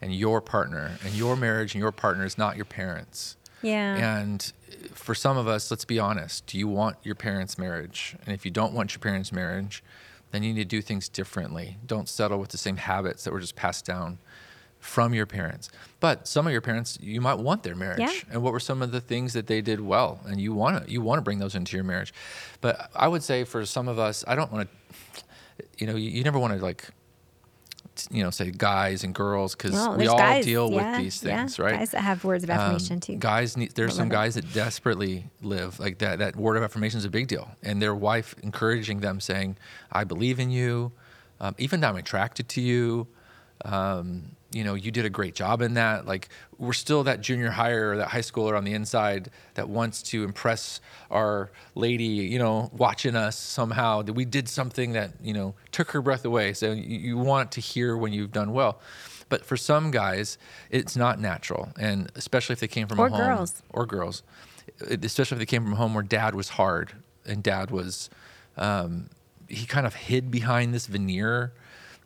and 0.00 0.14
your 0.14 0.40
partner. 0.40 0.92
And 1.04 1.14
your 1.14 1.36
marriage 1.36 1.74
and 1.74 1.80
your 1.80 1.92
partner 1.92 2.24
is 2.24 2.38
not 2.38 2.56
your 2.56 2.64
parents. 2.64 3.36
yeah. 3.62 4.18
And 4.18 4.52
for 4.94 5.14
some 5.14 5.36
of 5.36 5.46
us, 5.46 5.70
let's 5.70 5.84
be 5.84 5.98
honest, 5.98 6.46
do 6.46 6.58
you 6.58 6.66
want 6.66 6.96
your 7.02 7.14
parents' 7.14 7.58
marriage? 7.58 8.16
And 8.24 8.34
if 8.34 8.44
you 8.44 8.50
don't 8.50 8.72
want 8.72 8.94
your 8.94 9.00
parents' 9.00 9.32
marriage, 9.32 9.82
then 10.30 10.42
you 10.42 10.54
need 10.54 10.62
to 10.62 10.76
do 10.76 10.80
things 10.80 11.08
differently. 11.08 11.76
Don't 11.84 12.08
settle 12.08 12.38
with 12.38 12.50
the 12.50 12.58
same 12.58 12.76
habits 12.76 13.24
that 13.24 13.32
were 13.32 13.40
just 13.40 13.56
passed 13.56 13.84
down 13.84 14.18
from 14.78 15.12
your 15.12 15.26
parents. 15.26 15.68
But 15.98 16.26
some 16.26 16.46
of 16.46 16.52
your 16.52 16.62
parents, 16.62 16.98
you 17.02 17.20
might 17.20 17.34
want 17.38 17.62
their 17.62 17.74
marriage. 17.74 18.00
Yeah. 18.00 18.32
And 18.32 18.42
what 18.42 18.52
were 18.52 18.60
some 18.60 18.80
of 18.80 18.92
the 18.92 19.00
things 19.00 19.34
that 19.34 19.46
they 19.46 19.60
did 19.60 19.80
well? 19.80 20.20
And 20.24 20.40
you 20.40 20.54
want 20.54 20.86
to 20.86 20.90
you 20.90 21.02
want 21.02 21.18
to 21.18 21.22
bring 21.22 21.38
those 21.38 21.54
into 21.54 21.76
your 21.76 21.84
marriage. 21.84 22.14
But 22.62 22.90
I 22.94 23.06
would 23.08 23.22
say 23.22 23.44
for 23.44 23.66
some 23.66 23.88
of 23.88 23.98
us, 23.98 24.24
I 24.26 24.34
don't 24.34 24.50
want 24.50 24.68
to 24.70 25.22
you 25.78 25.86
know, 25.86 25.96
you, 25.96 26.10
you 26.10 26.24
never 26.24 26.38
want 26.38 26.54
to 26.54 26.62
like 26.62 26.88
you 28.10 28.22
know, 28.22 28.30
say 28.30 28.50
guys 28.50 29.04
and 29.04 29.14
girls 29.14 29.54
because 29.54 29.72
No, 29.72 29.92
we 29.96 30.06
all 30.06 30.16
guys, 30.18 30.44
deal 30.44 30.70
yeah, 30.70 30.92
with 30.92 31.02
these 31.04 31.22
yeah, 31.24 31.38
things, 31.40 31.58
right? 31.58 31.74
Guys 31.78 31.90
that 31.90 32.02
have 32.02 32.24
words 32.24 32.44
of 32.44 32.50
affirmation 32.50 32.94
Um, 32.96 33.00
too. 33.00 33.16
Guys 33.16 33.56
need. 33.56 33.74
There's 33.74 33.94
some 33.94 34.08
love 34.08 34.12
it. 34.12 34.16
guys 34.16 34.34
that 34.36 34.52
desperately 34.52 35.30
live 35.42 35.78
like 35.80 35.98
that. 35.98 36.18
That 36.18 36.36
word 36.36 36.56
of 36.56 36.62
affirmation 36.62 36.98
is 36.98 37.04
a 37.04 37.10
big 37.10 37.26
deal, 37.28 37.50
and 37.62 37.80
their 37.82 37.94
wife 37.94 38.34
encouraging 38.42 39.00
them, 39.00 39.20
saying, 39.20 39.56
"I 39.92 40.04
believe 40.04 40.38
in 40.40 40.50
you," 40.50 40.92
um, 41.40 41.54
even 41.58 41.80
though 41.80 41.88
I'm 41.88 41.96
attracted 41.96 42.48
to 42.50 42.60
you. 42.60 43.06
Um, 43.64 44.36
you 44.52 44.64
know, 44.64 44.74
you 44.74 44.90
did 44.90 45.04
a 45.04 45.10
great 45.10 45.34
job 45.34 45.62
in 45.62 45.74
that. 45.74 46.06
Like, 46.06 46.28
we're 46.58 46.72
still 46.72 47.04
that 47.04 47.20
junior 47.20 47.50
higher 47.50 47.92
or 47.92 47.96
that 47.98 48.08
high 48.08 48.20
schooler 48.20 48.56
on 48.56 48.64
the 48.64 48.72
inside 48.74 49.30
that 49.54 49.68
wants 49.68 50.02
to 50.02 50.24
impress 50.24 50.80
our 51.10 51.50
lady, 51.74 52.04
you 52.04 52.38
know, 52.38 52.70
watching 52.72 53.14
us 53.14 53.38
somehow 53.38 54.02
that 54.02 54.12
we 54.12 54.24
did 54.24 54.48
something 54.48 54.92
that, 54.92 55.12
you 55.22 55.32
know, 55.32 55.54
took 55.70 55.92
her 55.92 56.02
breath 56.02 56.24
away. 56.24 56.52
So 56.52 56.72
you, 56.72 56.98
you 56.98 57.16
want 57.16 57.52
to 57.52 57.60
hear 57.60 57.96
when 57.96 58.12
you've 58.12 58.32
done 58.32 58.52
well. 58.52 58.80
But 59.28 59.44
for 59.44 59.56
some 59.56 59.92
guys, 59.92 60.36
it's 60.70 60.96
not 60.96 61.20
natural. 61.20 61.68
And 61.78 62.10
especially 62.16 62.54
if 62.54 62.60
they 62.60 62.68
came 62.68 62.88
from 62.88 62.98
Or 62.98 63.06
a 63.06 63.10
home 63.10 63.20
girls. 63.20 63.62
or 63.70 63.86
girls, 63.86 64.24
especially 64.80 65.36
if 65.36 65.38
they 65.38 65.46
came 65.46 65.62
from 65.62 65.74
a 65.74 65.76
home 65.76 65.94
where 65.94 66.02
dad 66.02 66.34
was 66.34 66.50
hard 66.50 66.92
and 67.24 67.40
dad 67.40 67.70
was, 67.70 68.10
um, 68.56 69.10
he 69.48 69.66
kind 69.66 69.86
of 69.86 69.94
hid 69.94 70.30
behind 70.32 70.74
this 70.74 70.86
veneer 70.88 71.52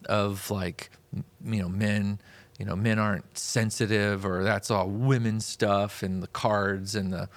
of 0.06 0.50
like, 0.50 0.90
you 1.44 1.62
know, 1.62 1.68
men, 1.68 2.20
you 2.58 2.64
know, 2.64 2.76
men 2.76 2.98
aren't 2.98 3.36
sensitive 3.36 4.24
or 4.24 4.42
that's 4.42 4.70
all 4.70 4.88
women 4.88 5.40
stuff 5.40 6.02
and 6.02 6.22
the 6.22 6.28
cards 6.28 6.94
and 6.94 7.12
the 7.12 7.28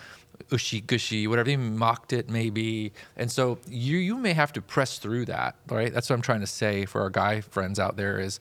ushy 0.51 0.81
gushy, 0.81 1.27
whatever. 1.27 1.49
He 1.49 1.57
mocked 1.57 2.13
it 2.13 2.29
maybe. 2.29 2.93
And 3.15 3.31
so 3.31 3.59
you, 3.69 3.97
you 3.97 4.17
may 4.17 4.33
have 4.33 4.53
to 4.53 4.61
press 4.61 4.99
through 4.99 5.25
that, 5.25 5.55
right? 5.67 5.93
That's 5.93 6.09
what 6.09 6.15
I'm 6.15 6.21
trying 6.21 6.41
to 6.41 6.47
say 6.47 6.85
for 6.85 7.01
our 7.01 7.09
guy 7.09 7.41
friends 7.41 7.79
out 7.79 7.97
there 7.97 8.19
is 8.19 8.39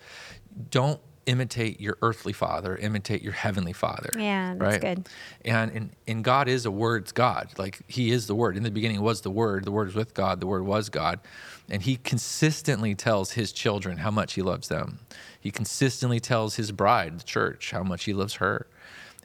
don't 0.70 1.00
imitate 1.26 1.80
your 1.80 1.98
earthly 2.02 2.32
father, 2.32 2.76
imitate 2.76 3.22
your 3.22 3.32
heavenly 3.32 3.72
father. 3.72 4.10
Yeah, 4.16 4.54
that's 4.56 4.74
right? 4.74 4.80
good. 4.80 5.08
And, 5.44 5.70
and 5.72 5.90
and 6.06 6.24
God 6.24 6.48
is 6.48 6.64
a 6.64 6.70
word's 6.70 7.12
God. 7.12 7.50
Like 7.58 7.80
He 7.88 8.10
is 8.10 8.26
the 8.26 8.34
Word. 8.34 8.56
In 8.56 8.62
the 8.62 8.70
beginning 8.70 9.00
was 9.00 9.20
the 9.20 9.30
Word. 9.30 9.64
The 9.64 9.72
Word 9.72 9.88
was 9.88 9.94
with 9.94 10.14
God. 10.14 10.40
The 10.40 10.46
Word 10.46 10.64
was 10.64 10.88
God. 10.88 11.20
And 11.68 11.82
He 11.82 11.96
consistently 11.96 12.94
tells 12.94 13.32
His 13.32 13.52
children 13.52 13.98
how 13.98 14.10
much 14.10 14.34
He 14.34 14.42
loves 14.42 14.68
them. 14.68 15.00
He 15.40 15.50
consistently 15.50 16.20
tells 16.20 16.56
His 16.56 16.72
bride, 16.72 17.20
the 17.20 17.24
church, 17.24 17.70
how 17.70 17.82
much 17.82 18.04
He 18.04 18.12
loves 18.12 18.34
her. 18.34 18.66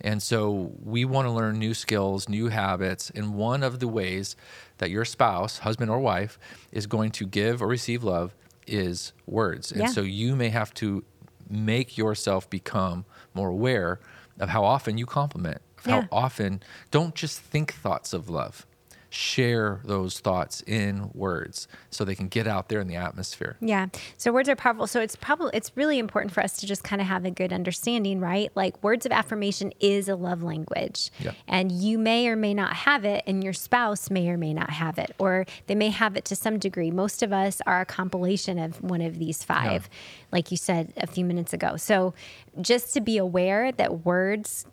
And 0.03 0.23
so 0.23 0.71
we 0.83 1.05
want 1.05 1.27
to 1.27 1.31
learn 1.31 1.59
new 1.59 1.73
skills, 1.75 2.27
new 2.27 2.47
habits. 2.47 3.11
And 3.11 3.35
one 3.35 3.61
of 3.61 3.79
the 3.79 3.87
ways 3.87 4.35
that 4.79 4.89
your 4.89 5.05
spouse, 5.05 5.59
husband 5.59 5.91
or 5.91 5.99
wife, 5.99 6.39
is 6.71 6.87
going 6.87 7.11
to 7.11 7.27
give 7.27 7.61
or 7.61 7.67
receive 7.67 8.03
love 8.03 8.33
is 8.65 9.13
words. 9.27 9.71
And 9.71 9.81
Yeah. 9.81 9.87
so 9.87 10.01
you 10.01 10.35
may 10.35 10.49
have 10.49 10.73
to 10.75 11.03
make 11.47 11.97
yourself 11.97 12.49
become 12.49 13.05
more 13.35 13.49
aware 13.49 13.99
of 14.39 14.49
how 14.49 14.63
often 14.63 14.97
you 14.97 15.05
compliment, 15.05 15.61
of 15.79 15.87
Yeah. 15.87 16.01
how 16.01 16.07
often 16.11 16.63
don't 16.89 17.13
just 17.13 17.39
think 17.39 17.73
thoughts 17.73 18.13
of 18.13 18.29
love. 18.29 18.65
Share 19.13 19.81
those 19.83 20.19
thoughts 20.19 20.63
in 20.65 21.11
words 21.13 21.67
so 21.89 22.05
they 22.05 22.15
can 22.15 22.29
get 22.29 22.47
out 22.47 22.69
there 22.69 22.79
in 22.79 22.87
the 22.87 22.95
atmosphere. 22.95 23.57
Yeah. 23.59 23.87
So 24.17 24.31
words 24.31 24.47
are 24.47 24.55
powerful. 24.55 24.87
So 24.87 25.01
it's 25.01 25.17
probably 25.17 25.51
it's 25.53 25.75
really 25.75 25.99
important 25.99 26.33
for 26.33 26.41
us 26.41 26.57
to 26.61 26.65
just 26.65 26.85
kind 26.85 27.01
of 27.01 27.07
have 27.09 27.25
a 27.25 27.31
good 27.31 27.51
understanding, 27.51 28.21
right? 28.21 28.51
Like 28.55 28.81
words 28.81 29.05
of 29.05 29.11
affirmation 29.11 29.73
is 29.81 30.07
a 30.07 30.15
love 30.15 30.43
language. 30.43 31.11
Yeah. 31.19 31.33
And 31.45 31.73
you 31.73 31.97
may 31.97 32.29
or 32.29 32.37
may 32.37 32.53
not 32.53 32.73
have 32.73 33.03
it 33.03 33.23
and 33.27 33.43
your 33.43 33.51
spouse 33.51 34.09
may 34.09 34.29
or 34.29 34.37
may 34.37 34.53
not 34.53 34.69
have 34.69 34.97
it 34.97 35.13
or 35.19 35.45
they 35.67 35.75
may 35.75 35.89
have 35.89 36.15
it 36.15 36.23
to 36.25 36.35
some 36.35 36.57
degree. 36.57 36.89
Most 36.89 37.21
of 37.21 37.33
us 37.33 37.61
are 37.67 37.81
a 37.81 37.85
compilation 37.85 38.57
of 38.57 38.81
one 38.81 39.01
of 39.01 39.19
these 39.19 39.43
five, 39.43 39.89
like 40.31 40.51
you 40.51 40.57
said 40.57 40.93
a 40.95 41.07
few 41.07 41.25
minutes 41.25 41.51
ago. 41.51 41.75
So 41.75 42.13
just 42.61 42.93
to 42.93 43.01
be 43.01 43.17
aware 43.17 43.73
that 43.73 44.05
words 44.05 44.65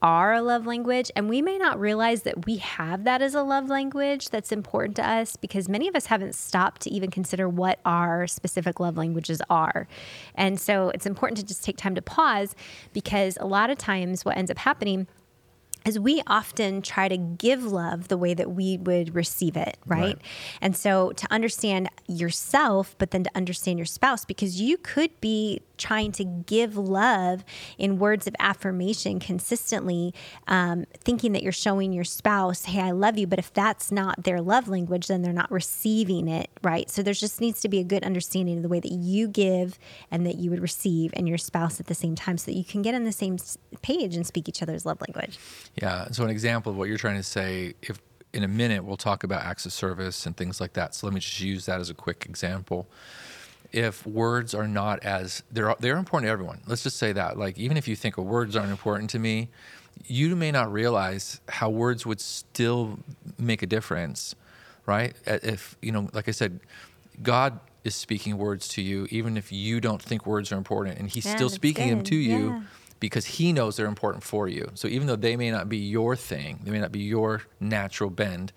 are 0.00 0.34
a 0.34 0.42
love 0.42 0.66
language 0.66 1.10
and 1.16 1.28
we 1.28 1.42
may 1.42 1.58
not 1.58 1.78
realize 1.78 2.22
that 2.22 2.46
we 2.46 2.56
have 2.56 3.04
that 3.04 3.20
as 3.20 3.34
a 3.34 3.42
love 3.42 3.68
language 3.68 4.28
that's 4.30 4.52
important 4.52 4.96
to 4.96 5.08
us 5.08 5.36
because 5.36 5.68
many 5.68 5.88
of 5.88 5.96
us 5.96 6.06
haven't 6.06 6.34
stopped 6.34 6.82
to 6.82 6.90
even 6.90 7.10
consider 7.10 7.48
what 7.48 7.80
our 7.84 8.26
specific 8.26 8.78
love 8.78 8.96
languages 8.96 9.42
are. 9.50 9.88
And 10.34 10.60
so 10.60 10.90
it's 10.90 11.06
important 11.06 11.38
to 11.38 11.44
just 11.44 11.64
take 11.64 11.76
time 11.76 11.94
to 11.94 12.02
pause 12.02 12.54
because 12.92 13.36
a 13.40 13.46
lot 13.46 13.70
of 13.70 13.78
times 13.78 14.24
what 14.24 14.36
ends 14.36 14.50
up 14.50 14.58
happening 14.58 15.06
is 15.84 15.98
we 15.98 16.22
often 16.26 16.82
try 16.82 17.08
to 17.08 17.16
give 17.16 17.64
love 17.64 18.08
the 18.08 18.16
way 18.16 18.34
that 18.34 18.52
we 18.52 18.76
would 18.78 19.14
receive 19.14 19.56
it, 19.56 19.76
right? 19.86 20.02
Right. 20.02 20.18
And 20.60 20.76
so 20.76 21.12
to 21.12 21.26
understand 21.32 21.88
yourself, 22.06 22.94
but 22.98 23.10
then 23.10 23.24
to 23.24 23.30
understand 23.34 23.78
your 23.78 23.86
spouse, 23.86 24.24
because 24.24 24.60
you 24.60 24.76
could 24.76 25.18
be 25.20 25.62
trying 25.78 26.12
to 26.12 26.24
give 26.24 26.76
love 26.76 27.44
in 27.78 27.98
words 27.98 28.26
of 28.26 28.34
affirmation 28.38 29.20
consistently, 29.20 30.14
um, 30.46 30.84
thinking 30.98 31.32
that 31.32 31.42
you're 31.42 31.52
showing 31.52 31.92
your 31.92 32.04
spouse, 32.04 32.64
hey, 32.64 32.80
I 32.80 32.90
love 32.90 33.16
you. 33.16 33.26
But 33.26 33.38
if 33.38 33.52
that's 33.52 33.90
not 33.90 34.24
their 34.24 34.40
love 34.40 34.68
language, 34.68 35.06
then 35.06 35.22
they're 35.22 35.32
not 35.32 35.50
receiving 35.50 36.28
it, 36.28 36.50
right? 36.62 36.90
So 36.90 37.02
there 37.02 37.14
just 37.14 37.40
needs 37.40 37.60
to 37.60 37.68
be 37.68 37.78
a 37.78 37.84
good 37.84 38.04
understanding 38.04 38.56
of 38.56 38.62
the 38.62 38.68
way 38.68 38.80
that 38.80 38.92
you 38.92 39.28
give 39.28 39.78
and 40.10 40.26
that 40.26 40.36
you 40.36 40.50
would 40.50 40.60
receive 40.60 41.12
and 41.14 41.28
your 41.28 41.38
spouse 41.38 41.80
at 41.80 41.86
the 41.86 41.94
same 41.94 42.14
time 42.14 42.38
so 42.38 42.50
that 42.50 42.56
you 42.56 42.64
can 42.64 42.82
get 42.82 42.94
on 42.94 43.04
the 43.04 43.12
same 43.12 43.38
page 43.82 44.16
and 44.16 44.26
speak 44.26 44.48
each 44.48 44.62
other's 44.62 44.84
love 44.84 45.00
language. 45.00 45.38
Yeah. 45.80 46.08
So 46.10 46.24
an 46.24 46.30
example 46.30 46.72
of 46.72 46.78
what 46.78 46.88
you're 46.88 46.98
trying 46.98 47.16
to 47.16 47.22
say, 47.22 47.74
if 47.82 48.00
in 48.32 48.44
a 48.44 48.48
minute 48.48 48.84
we'll 48.84 48.96
talk 48.96 49.24
about 49.24 49.42
acts 49.42 49.66
of 49.66 49.72
service 49.72 50.26
and 50.26 50.36
things 50.36 50.60
like 50.60 50.74
that. 50.74 50.94
So 50.94 51.06
let 51.06 51.14
me 51.14 51.20
just 51.20 51.40
use 51.40 51.66
that 51.66 51.80
as 51.80 51.90
a 51.90 51.94
quick 51.94 52.26
example. 52.28 52.88
If 53.70 54.06
words 54.06 54.54
are 54.54 54.66
not 54.66 55.04
as 55.04 55.42
they're 55.50 55.74
they're 55.78 55.98
important 55.98 56.28
to 56.28 56.32
everyone. 56.32 56.62
Let's 56.66 56.82
just 56.82 56.96
say 56.96 57.12
that. 57.12 57.38
Like 57.38 57.58
even 57.58 57.76
if 57.76 57.86
you 57.86 57.96
think 57.96 58.16
words 58.16 58.56
aren't 58.56 58.70
important 58.70 59.10
to 59.10 59.18
me, 59.18 59.48
you 60.06 60.34
may 60.36 60.50
not 60.50 60.72
realize 60.72 61.40
how 61.48 61.68
words 61.68 62.06
would 62.06 62.20
still 62.20 62.98
make 63.38 63.62
a 63.62 63.66
difference, 63.66 64.34
right? 64.86 65.14
If 65.26 65.76
you 65.82 65.92
know, 65.92 66.08
like 66.12 66.28
I 66.28 66.32
said, 66.32 66.60
God 67.22 67.60
is 67.84 67.94
speaking 67.94 68.38
words 68.38 68.68
to 68.68 68.82
you, 68.82 69.06
even 69.10 69.36
if 69.36 69.52
you 69.52 69.80
don't 69.80 70.00
think 70.02 70.26
words 70.26 70.50
are 70.52 70.56
important, 70.56 70.98
and 70.98 71.08
He's 71.10 71.26
Yeah, 71.26 71.36
still 71.36 71.48
speaking 71.50 71.88
them 71.88 72.02
to 72.02 72.16
you 72.16 72.50
Yeah. 72.50 72.62
because 73.00 73.26
he 73.26 73.52
knows 73.52 73.76
they're 73.76 73.86
important 73.86 74.24
for 74.24 74.48
you. 74.48 74.70
So 74.74 74.88
even 74.88 75.06
though 75.06 75.16
they 75.16 75.36
may 75.36 75.50
not 75.50 75.68
be 75.68 75.78
your 75.78 76.16
thing, 76.16 76.60
they 76.64 76.70
may 76.70 76.80
not 76.80 76.92
be 76.92 77.00
your 77.00 77.42
natural 77.60 78.10
bend, 78.10 78.52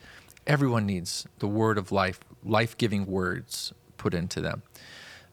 everyone 0.47 0.85
needs 0.85 1.27
the 1.39 1.47
word 1.47 1.77
of 1.77 1.91
life, 1.91 2.19
life 2.43 2.77
giving 2.77 3.05
words 3.05 3.73
put 3.97 4.13
into 4.13 4.41
them. 4.41 4.63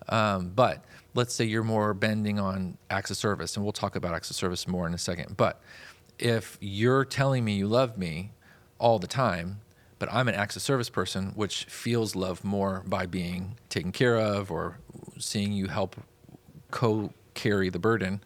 Um, 0.08 0.50
but 0.50 0.84
let's 1.14 1.34
say 1.34 1.44
you're 1.44 1.64
more 1.64 1.94
bending 1.94 2.38
on 2.38 2.78
acts 2.90 3.10
of 3.10 3.16
service, 3.16 3.56
and 3.56 3.64
we'll 3.64 3.72
talk 3.72 3.96
about 3.96 4.14
acts 4.14 4.30
of 4.30 4.36
service 4.36 4.66
more 4.68 4.86
in 4.86 4.94
a 4.94 4.98
second. 4.98 5.36
But 5.36 5.60
if 6.18 6.58
you're 6.60 7.04
telling 7.04 7.44
me 7.44 7.54
you 7.56 7.66
love 7.66 7.96
me 7.98 8.32
all 8.78 8.98
the 8.98 9.06
time, 9.06 9.60
but 9.98 10.12
I'm 10.12 10.28
an 10.28 10.34
acts 10.34 10.54
of 10.56 10.62
service 10.62 10.88
person, 10.90 11.32
which 11.34 11.64
feels 11.64 12.14
love 12.14 12.44
more 12.44 12.84
by 12.86 13.06
being 13.06 13.56
taken 13.68 13.92
care 13.92 14.16
of 14.16 14.50
or 14.50 14.78
seeing 15.18 15.52
you 15.52 15.66
help 15.66 15.96
co 16.70 17.12
carry 17.34 17.68
the 17.68 17.78
burden, 17.78 18.20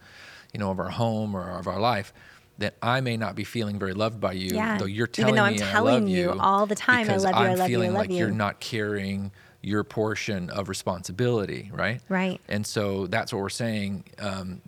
you 0.52 0.60
know, 0.60 0.70
of 0.70 0.78
our 0.78 0.90
home 0.90 1.34
or 1.34 1.50
of 1.58 1.66
our 1.66 1.80
life, 1.80 2.12
that 2.58 2.74
I 2.82 3.00
may 3.00 3.16
not 3.16 3.34
be 3.34 3.44
feeling 3.44 3.78
very 3.78 3.94
loved 3.94 4.20
by 4.20 4.32
you, 4.32 4.54
Yeah. 4.54 4.76
though 4.78 4.84
you're 4.84 5.08
Even 5.16 5.34
telling 5.34 5.34
though 5.36 5.44
I'm 5.44 5.52
me 5.54 5.62
I 5.62 5.72
telling 5.72 6.02
love 6.02 6.08
you 6.08 6.32
you 6.34 6.40
all 6.40 6.66
the 6.66 6.74
time, 6.74 7.00
I 7.00 7.02
because 7.04 7.24
love 7.24 7.34
you, 7.36 7.40
I 7.40 7.48
I'm 7.52 7.56
love 7.56 7.58
you, 7.58 7.64
I 7.64 7.66
feeling 7.68 7.92
love 7.92 8.00
like 8.00 8.10
you. 8.10 8.16
you're 8.18 8.30
not 8.30 8.60
carrying 8.60 9.32
your 9.62 9.84
portion 9.84 10.50
of 10.50 10.68
responsibility, 10.68 11.70
right? 11.72 12.00
Right. 12.08 12.40
And 12.48 12.66
so 12.66 13.06
that's 13.06 13.32
what 13.32 13.40
we're 13.40 13.48
saying. 13.48 14.04
Um, 14.18 14.60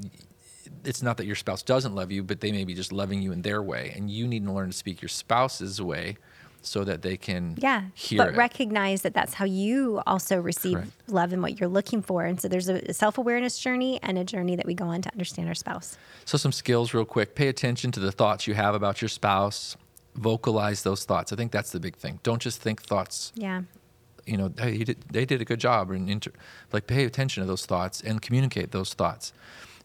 it's 0.85 1.03
not 1.03 1.17
that 1.17 1.27
your 1.27 1.37
spouse 1.37 1.63
doesn't 1.63 1.95
love 1.95 2.13
you, 2.13 2.23
but 2.23 2.41
they 2.41 2.53
may 2.53 2.65
be 2.65 2.75
just 2.75 2.93
loving 2.93 3.21
you 3.23 3.33
in 3.33 3.43
their 3.43 3.63
way, 3.63 3.93
and 3.97 4.11
you 4.11 4.27
need 4.27 4.45
to 4.45 4.53
learn 4.53 4.71
to 4.71 4.77
speak 4.77 5.03
your 5.03 5.09
spouse's 5.09 5.81
way 5.81 6.17
so 6.63 6.83
that 6.85 7.03
they 7.03 7.17
can 7.17 7.57
Yeah, 7.59 7.83
hear 7.95 8.19
but 8.19 8.29
it. 8.35 8.37
recognize 8.37 9.03
that 9.03 9.13
that's 9.13 9.35
how 9.35 9.45
you 9.45 10.01
also 10.07 10.41
receive 10.41 10.75
Correct. 10.77 10.91
love 11.09 11.33
and 11.35 11.43
what 11.43 11.61
you're 11.61 11.69
looking 11.69 12.01
for. 12.01 12.25
And 12.25 12.41
so 12.41 12.49
there's 12.49 12.69
a 12.71 12.95
self 12.95 13.19
awareness 13.19 13.59
journey 13.59 13.99
and 14.03 14.17
a 14.17 14.25
journey 14.25 14.57
that 14.57 14.65
we 14.65 14.73
go 14.75 14.87
on 14.87 15.03
to 15.03 15.13
understand 15.13 15.49
our 15.49 15.55
spouse. 15.55 15.99
So, 16.25 16.39
some 16.39 16.53
skills, 16.53 16.95
real 16.95 17.05
quick. 17.05 17.35
Pay 17.35 17.49
attention 17.49 17.91
to 17.93 18.01
the 18.01 18.13
thoughts 18.13 18.47
you 18.47 18.55
have 18.55 18.75
about 18.75 19.03
your 19.03 19.11
spouse. 19.11 19.77
Vocalize 20.15 20.83
those 20.85 21.05
thoughts. 21.05 21.33
I 21.33 21.37
think 21.37 21.53
that's 21.53 21.71
the 21.73 21.81
big 21.81 21.97
thing. 21.97 22.21
Don't 22.23 22.41
just 22.41 22.63
think 22.63 22.81
thoughts. 22.83 23.33
Yeah, 23.35 23.63
You 24.27 24.37
know, 24.37 24.53
hey, 24.59 24.77
he 24.77 24.85
did, 24.85 25.01
they 25.11 25.25
did 25.25 25.41
a 25.41 25.45
good 25.45 25.61
job. 25.61 25.91
And 25.91 26.09
inter- 26.09 26.33
like, 26.73 26.87
pay 26.87 27.05
attention 27.05 27.43
to 27.43 27.47
those 27.47 27.67
thoughts 27.67 28.01
and 28.01 28.21
communicate 28.23 28.73
those 28.73 28.95
thoughts. 28.95 29.33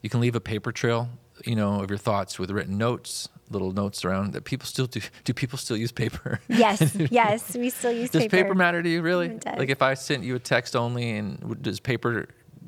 You 0.02 0.08
can 0.10 0.20
leave 0.20 0.34
a 0.34 0.40
paper 0.40 0.72
trail, 0.72 1.08
you 1.44 1.54
know, 1.54 1.80
of 1.82 1.90
your 1.90 1.98
thoughts 1.98 2.38
with 2.38 2.50
written 2.50 2.78
notes, 2.78 3.28
little 3.50 3.72
notes 3.72 4.04
around. 4.04 4.32
That 4.32 4.44
people 4.44 4.66
still 4.66 4.86
do. 4.86 5.00
Do 5.24 5.34
people 5.34 5.58
still 5.58 5.76
use 5.76 5.92
paper? 5.92 6.40
yes, 6.48 6.94
yes, 7.10 7.54
we 7.54 7.68
still 7.70 7.92
use 7.92 8.10
Does 8.10 8.22
paper. 8.22 8.36
paper 8.38 8.54
matter 8.54 8.82
to 8.82 8.88
you, 8.88 9.02
really? 9.02 9.38
Like, 9.44 9.68
if 9.68 9.82
I 9.82 9.94
sent 9.94 10.24
you 10.24 10.36
a 10.36 10.38
text 10.38 10.74
only, 10.76 11.10
and 11.16 11.62
does 11.62 11.80
paper, 11.80 12.26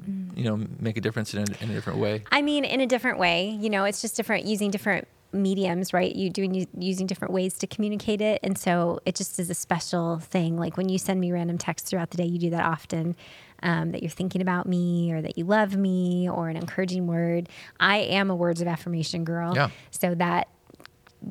Mm. 0.08 0.36
you 0.36 0.42
know, 0.42 0.66
make 0.80 0.96
a 0.96 1.00
difference 1.00 1.32
in 1.32 1.42
a, 1.42 1.62
in 1.62 1.70
a 1.70 1.74
different 1.74 2.00
way? 2.00 2.24
I 2.32 2.42
mean, 2.42 2.64
in 2.64 2.80
a 2.80 2.86
different 2.88 3.18
way. 3.20 3.50
You 3.50 3.70
know, 3.70 3.84
it's 3.84 4.00
just 4.02 4.16
different 4.16 4.46
using 4.46 4.72
different 4.72 5.06
mediums, 5.32 5.92
right? 5.92 6.14
You 6.14 6.30
doing 6.30 6.66
using 6.78 7.06
different 7.06 7.32
ways 7.32 7.58
to 7.58 7.66
communicate 7.66 8.20
it, 8.20 8.40
and 8.42 8.56
so 8.56 9.00
it 9.06 9.14
just 9.14 9.38
is 9.38 9.50
a 9.50 9.54
special 9.54 10.18
thing. 10.18 10.56
Like 10.56 10.76
when 10.76 10.88
you 10.88 10.98
send 10.98 11.20
me 11.20 11.32
random 11.32 11.58
texts 11.58 11.90
throughout 11.90 12.10
the 12.10 12.16
day, 12.16 12.26
you 12.26 12.38
do 12.38 12.50
that 12.50 12.64
often. 12.64 13.16
Um, 13.64 13.92
that 13.92 14.02
you're 14.02 14.10
thinking 14.10 14.42
about 14.42 14.66
me 14.66 15.12
or 15.12 15.22
that 15.22 15.38
you 15.38 15.44
love 15.44 15.76
me 15.76 16.28
or 16.28 16.48
an 16.48 16.56
encouraging 16.56 17.06
word. 17.06 17.48
I 17.78 17.98
am 17.98 18.28
a 18.28 18.34
words 18.34 18.60
of 18.60 18.66
affirmation 18.66 19.22
girl. 19.22 19.54
Yeah. 19.54 19.70
So 19.92 20.16
that 20.16 20.48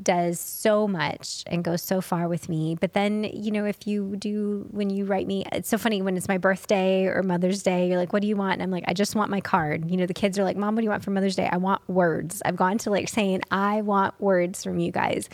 does 0.04 0.40
so 0.40 0.88
much 0.88 1.44
and 1.48 1.64
goes 1.64 1.82
so 1.82 2.02
far 2.02 2.28
with 2.28 2.50
me. 2.50 2.76
But 2.80 2.94
then, 2.94 3.24
you 3.24 3.52
know, 3.52 3.66
if 3.66 3.88
you 3.88 4.16
do, 4.18 4.68
when 4.72 4.90
you 4.90 5.06
write 5.06 5.28
me, 5.28 5.46
it's 5.52 5.70
so 5.70 5.78
funny 5.78 6.02
when 6.02 6.18
it's 6.18 6.28
my 6.28 6.38
birthday 6.38 7.06
or 7.06 7.24
Mother's 7.24 7.64
Day, 7.64 7.88
you're 7.88 7.98
like, 7.98 8.14
what 8.14 8.22
do 8.22 8.28
you 8.28 8.36
want? 8.36 8.54
And 8.54 8.64
I'm 8.64 8.72
like, 8.72 8.86
I 8.88 8.94
just 8.94 9.16
want 9.16 9.30
my 9.30 9.42
card. 9.42 9.90
You 9.90 9.98
know, 9.98 10.06
the 10.06 10.14
kids 10.14 10.40
are 10.40 10.44
like, 10.44 10.58
Mom, 10.58 10.76
what 10.76 10.82
do 10.82 10.86
you 10.86 10.90
want 10.90 11.04
for 11.04 11.12
Mother's 11.12 11.36
Day? 11.36 11.50
I 11.52 11.58
want 11.58 11.82
words. 11.88 12.42
I've 12.46 12.56
gone 12.56 12.78
to 12.80 12.90
like 12.90 13.10
saying, 13.10 13.42
I 13.52 13.82
want 13.82 14.20
words 14.20 14.64
from 14.64 14.80
you 14.80 14.92
guys. 14.92 15.30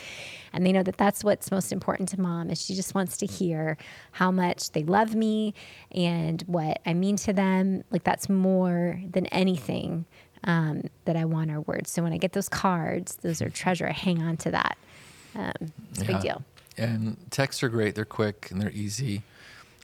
And 0.54 0.66
they 0.66 0.72
know 0.72 0.84
that 0.84 0.98
that's 0.98 1.24
what's 1.24 1.52
most 1.52 1.72
important 1.72 2.10
to 2.10 2.20
mom 2.20 2.50
is 2.50 2.64
she 2.64 2.74
just 2.74 2.96
wants 2.96 3.18
to 3.18 3.26
hear 3.26 3.78
how 4.12 4.32
much 4.32 4.72
they 4.72 4.84
love 4.84 5.14
me 5.14 5.54
and 5.92 6.42
what 6.48 6.82
I 6.86 6.94
mean 6.94 7.16
to 7.18 7.34
them. 7.34 7.84
Like 7.92 8.04
that's 8.04 8.28
more 8.28 9.00
than 9.08 9.28
anything 9.28 10.06
um, 10.44 10.84
that 11.06 11.16
I 11.16 11.26
want 11.26 11.52
our 11.52 11.62
words. 11.62 11.92
So 11.92 12.04
when 12.04 12.14
I 12.14 12.18
get 12.18 12.34
those 12.34 12.50
cards, 12.50 13.16
those 13.18 13.42
are 13.42 13.50
treasure. 13.50 13.88
I 13.88 13.92
hang 13.92 14.22
on 14.22 14.38
to 14.38 14.52
that. 14.52 14.78
Um, 15.36 15.52
it's 15.92 16.02
a 16.02 16.06
Yeah. 16.06 16.08
big 16.14 16.22
deal. 16.22 16.44
And 16.78 17.18
texts 17.32 17.64
are 17.64 17.70
great. 17.70 17.96
They're 17.96 18.06
quick 18.06 18.50
and 18.52 18.62
they're 18.62 18.72
easy. 18.72 19.24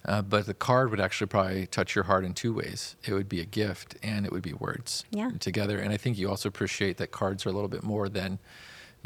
Uh, 0.05 0.21
but 0.21 0.45
the 0.45 0.53
card 0.53 0.91
would 0.91 0.99
actually 0.99 1.27
probably 1.27 1.65
touch 1.65 1.95
your 1.95 2.03
heart 2.03 2.25
in 2.25 2.33
two 2.33 2.53
ways. 2.53 2.95
It 3.05 3.13
would 3.13 3.29
be 3.29 3.39
a 3.39 3.45
gift 3.45 3.95
and 4.03 4.25
it 4.25 4.31
would 4.31 4.43
be 4.43 4.53
words 4.53 5.05
Yeah. 5.11 5.31
together. 5.39 5.79
And 5.79 5.93
I 5.93 5.97
think 5.97 6.17
you 6.17 6.29
also 6.29 6.49
appreciate 6.49 6.97
that 6.97 7.11
cards 7.11 7.45
are 7.45 7.49
a 7.49 7.53
little 7.53 7.69
bit 7.69 7.83
more 7.83 8.09
than, 8.09 8.39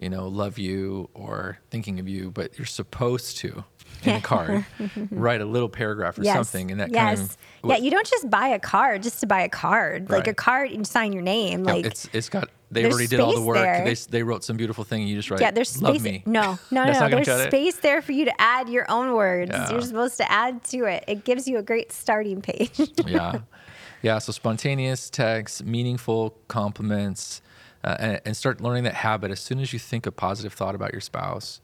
you 0.02 0.10
know, 0.10 0.28
love 0.28 0.58
you 0.58 1.10
or 1.14 1.60
thinking 1.72 2.00
of 2.00 2.08
you, 2.08 2.32
but 2.32 2.58
you're 2.58 2.66
supposed 2.66 3.38
to, 3.38 3.64
in 4.04 4.16
a 4.16 4.22
card, 4.22 4.66
write 5.12 5.42
a 5.42 5.46
little 5.46 5.70
paragraph 5.70 6.20
or 6.20 6.24
something. 6.24 6.70
And 6.72 6.80
that 6.80 6.92
yes. 6.92 7.18
kind 7.18 7.30
of. 7.30 7.38
yeah, 7.72 7.78
you 7.78 7.90
don't 7.90 8.06
just 8.08 8.30
buy 8.30 8.48
a 8.50 8.60
card 8.60 9.02
just 9.04 9.20
to 9.22 9.28
buy 9.28 9.42
a 9.42 9.50
card. 9.50 10.10
Like 10.10 10.28
a 10.28 10.34
card 10.34 10.72
and 10.72 10.86
sign 10.86 11.14
your 11.14 11.24
name. 11.24 11.64
No, 11.64 11.74
Like 11.74 11.86
it's 11.86 12.08
it's 12.14 12.30
got 12.30 12.50
they 12.70 12.86
already 12.86 13.08
did 13.08 13.20
all 13.20 13.34
the 13.34 13.42
work. 13.42 13.58
there. 13.58 13.84
They 13.86 13.94
they 13.94 14.24
wrote 14.24 14.44
some 14.44 14.58
beautiful 14.58 14.84
thing. 14.84 15.02
And 15.02 15.10
you 15.10 15.16
just 15.16 15.32
write. 15.32 15.40
yeah, 15.42 15.52
there's 15.52 15.82
Love 15.82 15.96
space. 15.96 16.04
me. 16.04 16.24
No, 16.26 16.60
no, 16.72 16.86
That's 16.86 17.00
no. 17.00 17.10
There's 17.10 17.26
cut 17.28 17.40
it? 17.42 17.50
space 17.50 17.78
there 17.78 18.02
for 18.02 18.12
you 18.12 18.26
to 18.26 18.42
add 18.42 18.70
your 18.70 18.90
own 18.92 19.14
words. 19.14 19.52
Yeah. 19.52 19.72
You're 19.72 19.82
supposed 19.82 20.18
to 20.18 20.32
add 20.32 20.64
to 20.66 20.84
it. 20.86 21.04
It 21.08 21.24
gives 21.24 21.48
you 21.48 21.58
a 21.58 21.64
great 21.64 21.92
starting 21.92 22.42
page. 22.42 22.80
yeah, 23.08 23.40
yeah. 24.02 24.20
So 24.20 24.32
spontaneous 24.32 25.10
text, 25.10 25.64
meaningful 25.66 26.38
compliments, 26.50 27.42
uh, 27.84 27.96
and, 28.00 28.22
and 28.26 28.38
start 28.38 28.62
learning 28.62 28.84
that 28.84 28.94
habit. 28.96 29.32
As 29.32 29.40
soon 29.40 29.60
as 29.60 29.74
you 29.74 29.80
think 29.80 30.06
a 30.06 30.12
positive 30.12 30.54
thought 30.54 30.76
about 30.76 30.92
your 30.92 31.02
spouse, 31.02 31.62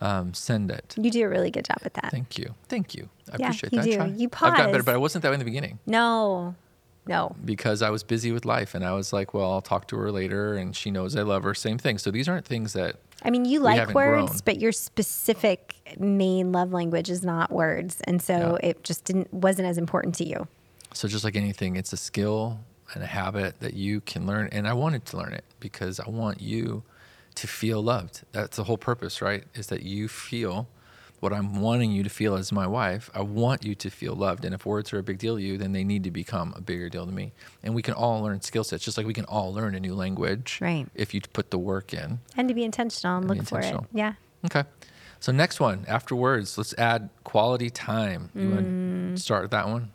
um, 0.00 0.32
send 0.34 0.70
it. 0.70 0.94
you 0.96 1.10
do 1.10 1.24
a 1.24 1.28
really 1.28 1.50
good 1.50 1.64
job 1.64 1.78
at 1.84 1.94
that. 1.94 2.10
Thank 2.10 2.38
you, 2.38 2.54
thank 2.68 2.94
you. 2.94 3.08
I 3.32 3.36
Yeah, 3.38 3.46
appreciate 3.46 3.72
you 3.72 3.78
that. 3.80 3.84
do. 3.84 3.96
Try. 3.96 4.06
You 4.06 4.26
I've 4.32 4.56
gotten 4.56 4.70
better, 4.72 4.82
but 4.84 4.94
I 4.94 4.98
wasn't 4.98 5.22
that 5.22 5.28
way 5.30 5.34
in 5.34 5.40
the 5.40 5.44
beginning 5.44 5.78
No, 5.86 6.54
no. 7.06 7.34
because 7.44 7.82
I 7.82 7.90
was 7.90 8.02
busy 8.04 8.30
with 8.32 8.44
life, 8.44 8.74
and 8.74 8.84
I 8.84 8.92
was 8.92 9.12
like, 9.12 9.34
well, 9.34 9.50
I'll 9.50 9.60
talk 9.62 9.88
to 9.88 9.96
her 9.96 10.12
later, 10.12 10.54
and 10.54 10.74
she 10.76 10.90
knows 10.92 11.16
I 11.16 11.22
love 11.22 11.42
her. 11.42 11.54
Same 11.54 11.78
thing. 11.78 11.98
So 11.98 12.10
these 12.10 12.28
aren't 12.28 12.46
things 12.46 12.72
that 12.74 12.96
I 13.22 13.30
mean, 13.30 13.44
you 13.44 13.60
like 13.60 13.92
words, 13.92 14.30
grown. 14.30 14.40
but 14.44 14.60
your 14.60 14.72
specific 14.72 15.74
main 15.98 16.52
love 16.52 16.72
language 16.72 17.10
is 17.10 17.22
not 17.24 17.50
words, 17.50 18.00
and 18.04 18.22
so 18.22 18.58
Yeah. 18.62 18.70
it 18.70 18.84
just 18.84 19.04
didn't 19.04 19.32
wasn't 19.34 19.66
as 19.68 19.76
important 19.76 20.14
to 20.16 20.24
you. 20.24 20.46
So 20.94 21.06
just 21.08 21.24
like 21.24 21.36
anything, 21.36 21.76
it's 21.76 21.92
a 21.92 21.96
skill 21.96 22.60
and 22.94 23.02
a 23.02 23.06
habit 23.06 23.60
that 23.60 23.74
you 23.74 24.00
can 24.00 24.26
learn. 24.26 24.48
And 24.52 24.66
I 24.66 24.72
wanted 24.72 25.04
to 25.06 25.16
learn 25.16 25.32
it 25.32 25.44
because 25.60 26.00
I 26.00 26.08
want 26.08 26.40
you 26.40 26.82
to 27.36 27.46
feel 27.46 27.82
loved. 27.82 28.22
That's 28.32 28.56
the 28.56 28.64
whole 28.64 28.78
purpose, 28.78 29.22
right? 29.22 29.44
Is 29.54 29.68
that 29.68 29.82
you 29.82 30.08
feel 30.08 30.68
what 31.20 31.32
I'm 31.34 31.60
wanting 31.60 31.92
you 31.92 32.02
to 32.02 32.08
feel 32.08 32.34
as 32.34 32.50
my 32.50 32.66
wife. 32.66 33.10
I 33.14 33.20
want 33.20 33.62
you 33.62 33.74
to 33.74 33.90
feel 33.90 34.14
loved. 34.14 34.44
And 34.46 34.54
if 34.54 34.64
words 34.64 34.90
are 34.94 34.98
a 34.98 35.02
big 35.02 35.18
deal 35.18 35.36
to 35.36 35.42
you, 35.42 35.58
then 35.58 35.72
they 35.72 35.84
need 35.84 36.02
to 36.04 36.10
become 36.10 36.54
a 36.56 36.62
bigger 36.62 36.88
deal 36.88 37.04
to 37.04 37.12
me. 37.12 37.32
And 37.62 37.74
we 37.74 37.82
can 37.82 37.92
all 37.92 38.22
learn 38.22 38.40
skill 38.40 38.64
sets, 38.64 38.82
just 38.84 38.96
like 38.96 39.06
we 39.06 39.12
can 39.12 39.26
all 39.26 39.52
learn 39.52 39.74
a 39.74 39.80
new 39.80 39.94
language. 39.94 40.58
Right. 40.62 40.86
If 40.94 41.12
you 41.12 41.20
put 41.20 41.50
the 41.50 41.58
work 41.58 41.92
in. 41.92 42.20
And 42.38 42.48
to 42.48 42.54
be 42.54 42.64
intentional 42.64 43.16
and 43.18 43.30
And 43.30 43.38
look 43.38 43.46
for 43.46 43.60
it. 43.60 43.76
Yeah. 43.92 44.14
Okay. 44.46 44.64
So 45.22 45.30
next 45.30 45.60
one, 45.60 45.84
after 45.86 46.16
words, 46.16 46.56
let's 46.56 46.72
add 46.78 47.10
quality 47.24 47.68
time. 47.68 48.30
You 48.34 48.48
want 48.48 48.66
Mm. 48.66 49.16
to 49.16 49.20
start 49.20 49.42
with 49.42 49.50
that 49.50 49.68
one? 49.68 49.90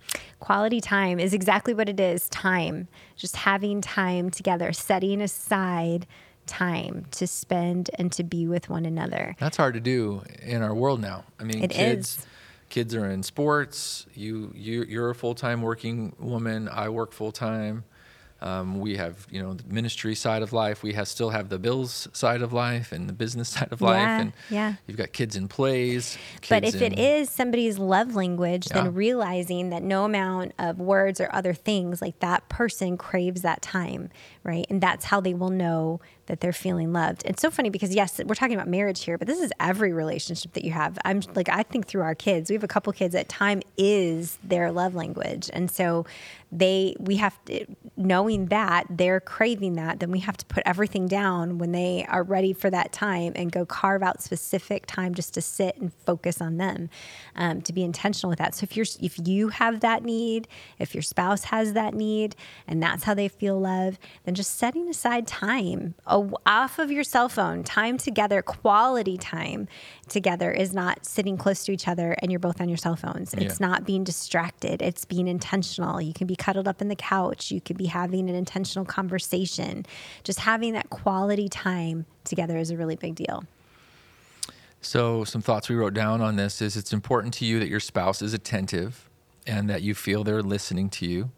Quality 0.45 0.79
time 0.79 1.19
is 1.19 1.33
exactly 1.33 1.73
what 1.73 1.89
it 1.89 1.99
is 1.99 2.29
time. 2.29 2.87
Just 3.15 3.35
having 3.35 3.81
time 3.81 4.29
together, 4.29 4.71
setting 4.73 5.19
aside 5.19 6.05
time 6.45 7.07
to 7.09 7.25
spend 7.25 7.89
and 7.95 8.11
to 8.11 8.23
be 8.23 8.45
with 8.45 8.69
one 8.69 8.85
another. 8.85 9.35
That's 9.39 9.57
hard 9.57 9.73
to 9.73 9.79
do 9.79 10.21
in 10.43 10.61
our 10.61 10.75
world 10.75 11.01
now. 11.01 11.23
I 11.39 11.45
mean, 11.45 11.63
It 11.63 11.71
kids, 11.71 12.19
is. 12.19 12.27
kids 12.69 12.93
are 12.93 13.09
in 13.09 13.23
sports. 13.23 14.05
You, 14.13 14.51
you, 14.53 14.83
you're 14.87 15.09
a 15.09 15.15
full 15.15 15.33
time 15.33 15.63
working 15.63 16.15
woman. 16.19 16.69
I 16.69 16.89
work 16.89 17.11
full 17.11 17.31
time. 17.31 17.83
Um, 18.41 18.79
we 18.79 18.97
have, 18.97 19.25
you 19.31 19.41
know, 19.41 19.53
the 19.53 19.63
ministry 19.73 20.13
side 20.13 20.41
of 20.43 20.51
life. 20.53 20.83
We 20.83 20.93
have 20.93 21.07
still 21.07 21.29
have 21.29 21.49
the 21.49 21.57
bills 21.57 22.07
side 22.11 22.41
of 22.41 22.51
life 22.53 22.91
and 22.91 23.07
the 23.09 23.13
business 23.13 23.49
side 23.55 23.69
of 23.71 23.81
life. 23.81 23.95
Yeah, 23.97 24.19
And 24.19 24.33
yeah. 24.49 24.73
you've 24.85 24.97
got 24.97 25.13
kids 25.13 25.35
in 25.35 25.47
plays. 25.47 26.17
But 26.49 26.63
if 26.65 26.75
it 26.75 26.93
in- 26.93 26.99
is 26.99 27.29
somebody's 27.29 27.79
love 27.79 28.13
language, 28.13 28.67
Yeah. 28.69 28.83
then 28.83 28.93
realizing 28.93 29.69
that 29.69 29.83
no 29.83 30.03
amount 30.03 30.51
of 30.59 30.79
words 30.79 31.21
or 31.21 31.29
other 31.33 31.53
things 31.53 32.01
like 32.01 32.19
that 32.19 32.47
person 32.49 32.97
craves 32.97 33.41
that 33.41 33.61
time, 33.61 34.09
right? 34.43 34.65
And 34.69 34.81
that's 34.81 35.05
how 35.05 35.21
they 35.21 35.33
will 35.33 35.49
know 35.49 36.01
that 36.27 36.39
they're 36.39 36.53
feeling 36.53 36.91
loved. 36.91 37.23
It's 37.25 37.41
so 37.41 37.51
funny 37.51 37.69
because 37.69 37.93
yes, 37.93 38.19
we're 38.25 38.35
talking 38.35 38.55
about 38.55 38.67
marriage 38.67 39.03
here, 39.03 39.17
but 39.17 39.27
this 39.27 39.39
is 39.39 39.51
every 39.59 39.93
relationship 39.93 40.53
that 40.53 40.63
you 40.63 40.71
have. 40.71 40.97
I'm 41.05 41.21
like 41.35 41.49
I 41.49 41.63
think 41.63 41.87
through 41.87 42.01
our 42.01 42.15
kids, 42.15 42.49
we 42.49 42.55
have 42.55 42.63
a 42.63 42.67
couple 42.67 42.91
kids 42.93 43.13
that 43.13 43.29
time 43.29 43.61
is 43.77 44.37
their 44.43 44.71
love 44.71 44.95
language. 44.95 45.49
And 45.53 45.69
so 45.69 46.05
they 46.51 46.95
we 46.99 47.17
have 47.17 47.43
to 47.45 47.65
knowing 47.97 48.47
that 48.47 48.85
they're 48.89 49.19
craving 49.19 49.73
that, 49.73 49.99
then 49.99 50.11
we 50.11 50.19
have 50.19 50.37
to 50.37 50.45
put 50.45 50.63
everything 50.65 51.07
down 51.07 51.57
when 51.57 51.71
they 51.71 52.05
are 52.09 52.23
ready 52.23 52.53
for 52.53 52.69
that 52.69 52.91
time 52.91 53.33
and 53.35 53.51
go 53.51 53.65
carve 53.65 54.03
out 54.03 54.21
specific 54.21 54.85
time 54.85 55.13
just 55.13 55.33
to 55.33 55.41
sit 55.41 55.77
and 55.77 55.91
focus 56.05 56.41
on 56.41 56.57
them, 56.57 56.89
um, 57.35 57.61
to 57.61 57.73
be 57.73 57.83
intentional 57.83 58.29
with 58.29 58.39
that. 58.39 58.55
So 58.55 58.63
if 58.63 58.75
you're 58.75 58.85
if 59.01 59.27
you 59.27 59.49
have 59.49 59.81
that 59.81 60.03
need, 60.03 60.47
if 60.79 60.93
your 60.93 61.01
spouse 61.01 61.45
has 61.45 61.73
that 61.73 61.93
need, 61.93 62.35
and 62.67 62.81
that's 62.81 63.03
how 63.03 63.13
they 63.13 63.27
feel 63.27 63.59
love, 63.59 63.97
then 64.23 64.35
just 64.35 64.57
setting 64.57 64.89
aside 64.89 65.27
time 65.27 65.95
a- 66.15 66.31
off 66.45 66.79
of 66.79 66.89
your 66.91 67.03
cell 67.03 67.27
phone, 67.29 67.63
time 67.63 67.97
together, 67.97 68.41
quality 68.41 69.17
time 69.17 69.67
together 70.07 70.51
is 70.51 70.73
not 70.73 71.05
sitting 71.05 71.35
close 71.37 71.65
to 71.65 71.71
each 71.71 71.87
other 71.87 72.15
and 72.19 72.31
you're 72.31 72.39
both 72.39 72.61
on 72.61 72.69
your 72.69 72.77
cell 72.77 72.95
phones. 72.95 73.33
It's 73.33 73.59
Yeah. 73.59 73.67
not 73.67 73.85
being 73.85 74.03
distracted. 74.03 74.81
It's 74.81 75.03
being 75.05 75.27
intentional. 75.27 75.99
You 76.01 76.13
can 76.13 76.25
be 76.27 76.35
cuddled 76.35 76.67
up 76.67 76.81
in 76.81 76.87
the 76.87 76.95
couch. 76.95 77.51
You 77.51 77.59
could 77.61 77.77
be 77.77 77.87
having 77.87 78.29
an 78.29 78.35
intentional 78.35 78.85
conversation. 78.85 79.85
Just 80.23 80.39
having 80.39 80.73
that 80.73 80.89
quality 80.89 81.49
time 81.49 82.05
together 82.23 82.57
is 82.57 82.71
a 82.71 82.77
really 82.77 82.95
big 82.95 83.15
deal. 83.15 83.43
So, 84.81 85.23
some 85.23 85.41
thoughts 85.41 85.67
we 85.67 85.75
wrote 85.75 85.95
down 85.95 86.21
on 86.21 86.35
this 86.35 86.61
is 86.61 86.77
it's 86.77 86.93
important 86.93 87.33
to 87.35 87.45
you 87.45 87.59
that 87.59 87.67
your 87.69 87.79
spouse 87.79 88.21
is 88.21 88.33
attentive 88.33 89.09
and 89.47 89.67
that 89.69 89.81
you 89.81 89.95
feel 89.95 90.23
they're 90.23 90.43
listening 90.43 90.89
to 90.91 91.07
you, 91.07 91.31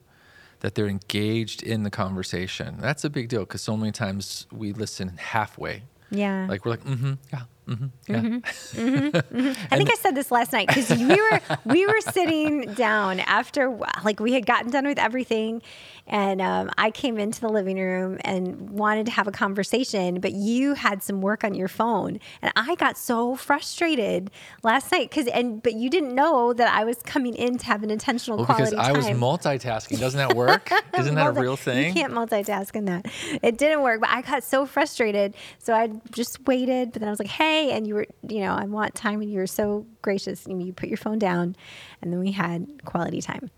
that 0.60 0.76
they're 0.76 0.88
engaged 0.88 1.63
in 1.63 1.84
the 1.84 1.91
conversation. 1.91 2.78
That's 2.80 3.04
a 3.04 3.10
big 3.10 3.30
deal 3.30 3.41
because 3.41 3.62
so 3.62 3.78
many 3.78 3.91
times 3.91 4.48
we 4.52 4.74
listen 4.74 5.17
halfway. 5.17 5.84
Yeah. 6.10 6.48
Like 6.50 6.65
we're 6.65 6.72
like, 6.72 6.84
mm 6.84 6.98
hmm, 6.98 7.13
yeah, 7.32 7.43
mm 7.67 7.77
hmm, 7.77 7.88
yeah. 8.08 9.21
I 9.71 9.77
think 9.77 9.91
I 9.91 9.95
said 9.95 10.15
this 10.15 10.32
last 10.32 10.53
night 10.53 10.67
because 10.67 10.89
we 10.89 11.15
were 11.15 11.41
we 11.65 11.86
were 11.86 12.01
sitting 12.01 12.73
down 12.73 13.19
after 13.21 13.77
like 14.03 14.19
we 14.19 14.34
had 14.34 14.45
gotten 14.45 14.71
done 14.71 14.86
with 14.88 14.97
everything, 14.97 15.62
and 16.08 16.41
um, 16.41 16.71
I 16.77 16.91
came 16.91 17.17
into 17.19 17.41
the 17.41 17.49
living 17.49 17.77
room 17.77 18.19
and 18.21 18.69
wanted 18.69 19.06
to 19.08 19.12
have 19.12 19.27
a 19.27 19.32
conversation, 19.32 20.21
but 20.21 20.32
you 20.32 20.75
had 20.75 21.03
some 21.03 21.21
work 21.21 21.43
on 21.43 21.53
your 21.53 21.67
phone, 21.67 22.19
and 22.41 22.53
I 22.56 22.75
got 22.75 22.97
so 22.97 23.36
frustrated 23.36 24.32
last 24.63 24.91
night 24.91 25.10
because 25.10 25.27
and 25.27 25.62
but 25.62 25.73
you 25.73 25.89
didn't 25.89 26.15
know 26.15 26.53
that 26.53 26.73
I 26.73 26.86
was 26.86 26.97
coming 27.03 27.36
in 27.36 27.58
to 27.58 27.65
have 27.65 27.84
an 27.84 27.91
intentional 27.91 28.38
Well, 28.38 28.45
quality 28.45 28.71
because 28.75 28.88
I 28.88 28.91
was 28.93 29.06
multitasking. 29.08 29.99
Doesn't 29.99 30.17
that 30.17 30.36
work? 30.36 30.71
Isn't 30.97 31.15
that 31.15 31.27
a 31.27 31.32
real 31.32 31.58
thing? 31.58 31.88
You 31.88 31.93
can't 31.93 32.13
multitask 32.13 32.75
in 32.75 32.86
that. 32.86 33.06
It 33.43 33.58
didn't 33.58 33.82
work, 33.82 33.99
but 33.99 34.10
I 34.10 34.21
got 34.21 34.43
so 34.43 34.65
frustrated. 34.65 35.36
So 35.60 35.73
I 35.73 35.89
just 36.12 36.45
waited, 36.47 36.93
but 36.93 37.01
then 37.01 37.10
I 37.10 37.12
was 37.12 37.19
like, 37.19 37.27
hey, 37.27 37.57
and 37.72 37.86
you 37.88 37.96
were, 37.96 38.08
you 38.28 38.39
know, 38.41 38.54
I 38.54 38.65
want 38.65 38.96
time. 38.96 39.22
And 39.22 39.32
you 39.32 39.39
were 39.39 39.48
so 39.48 39.86
gracious. 40.02 40.46
And 40.46 40.62
you 40.65 40.74
put 40.74 40.89
your 40.89 40.98
phone 40.98 41.20
down, 41.20 41.56
and 42.02 42.12
then 42.12 42.20
we 42.20 42.32
had 42.32 42.84
quality 42.86 43.22
time. 43.22 43.50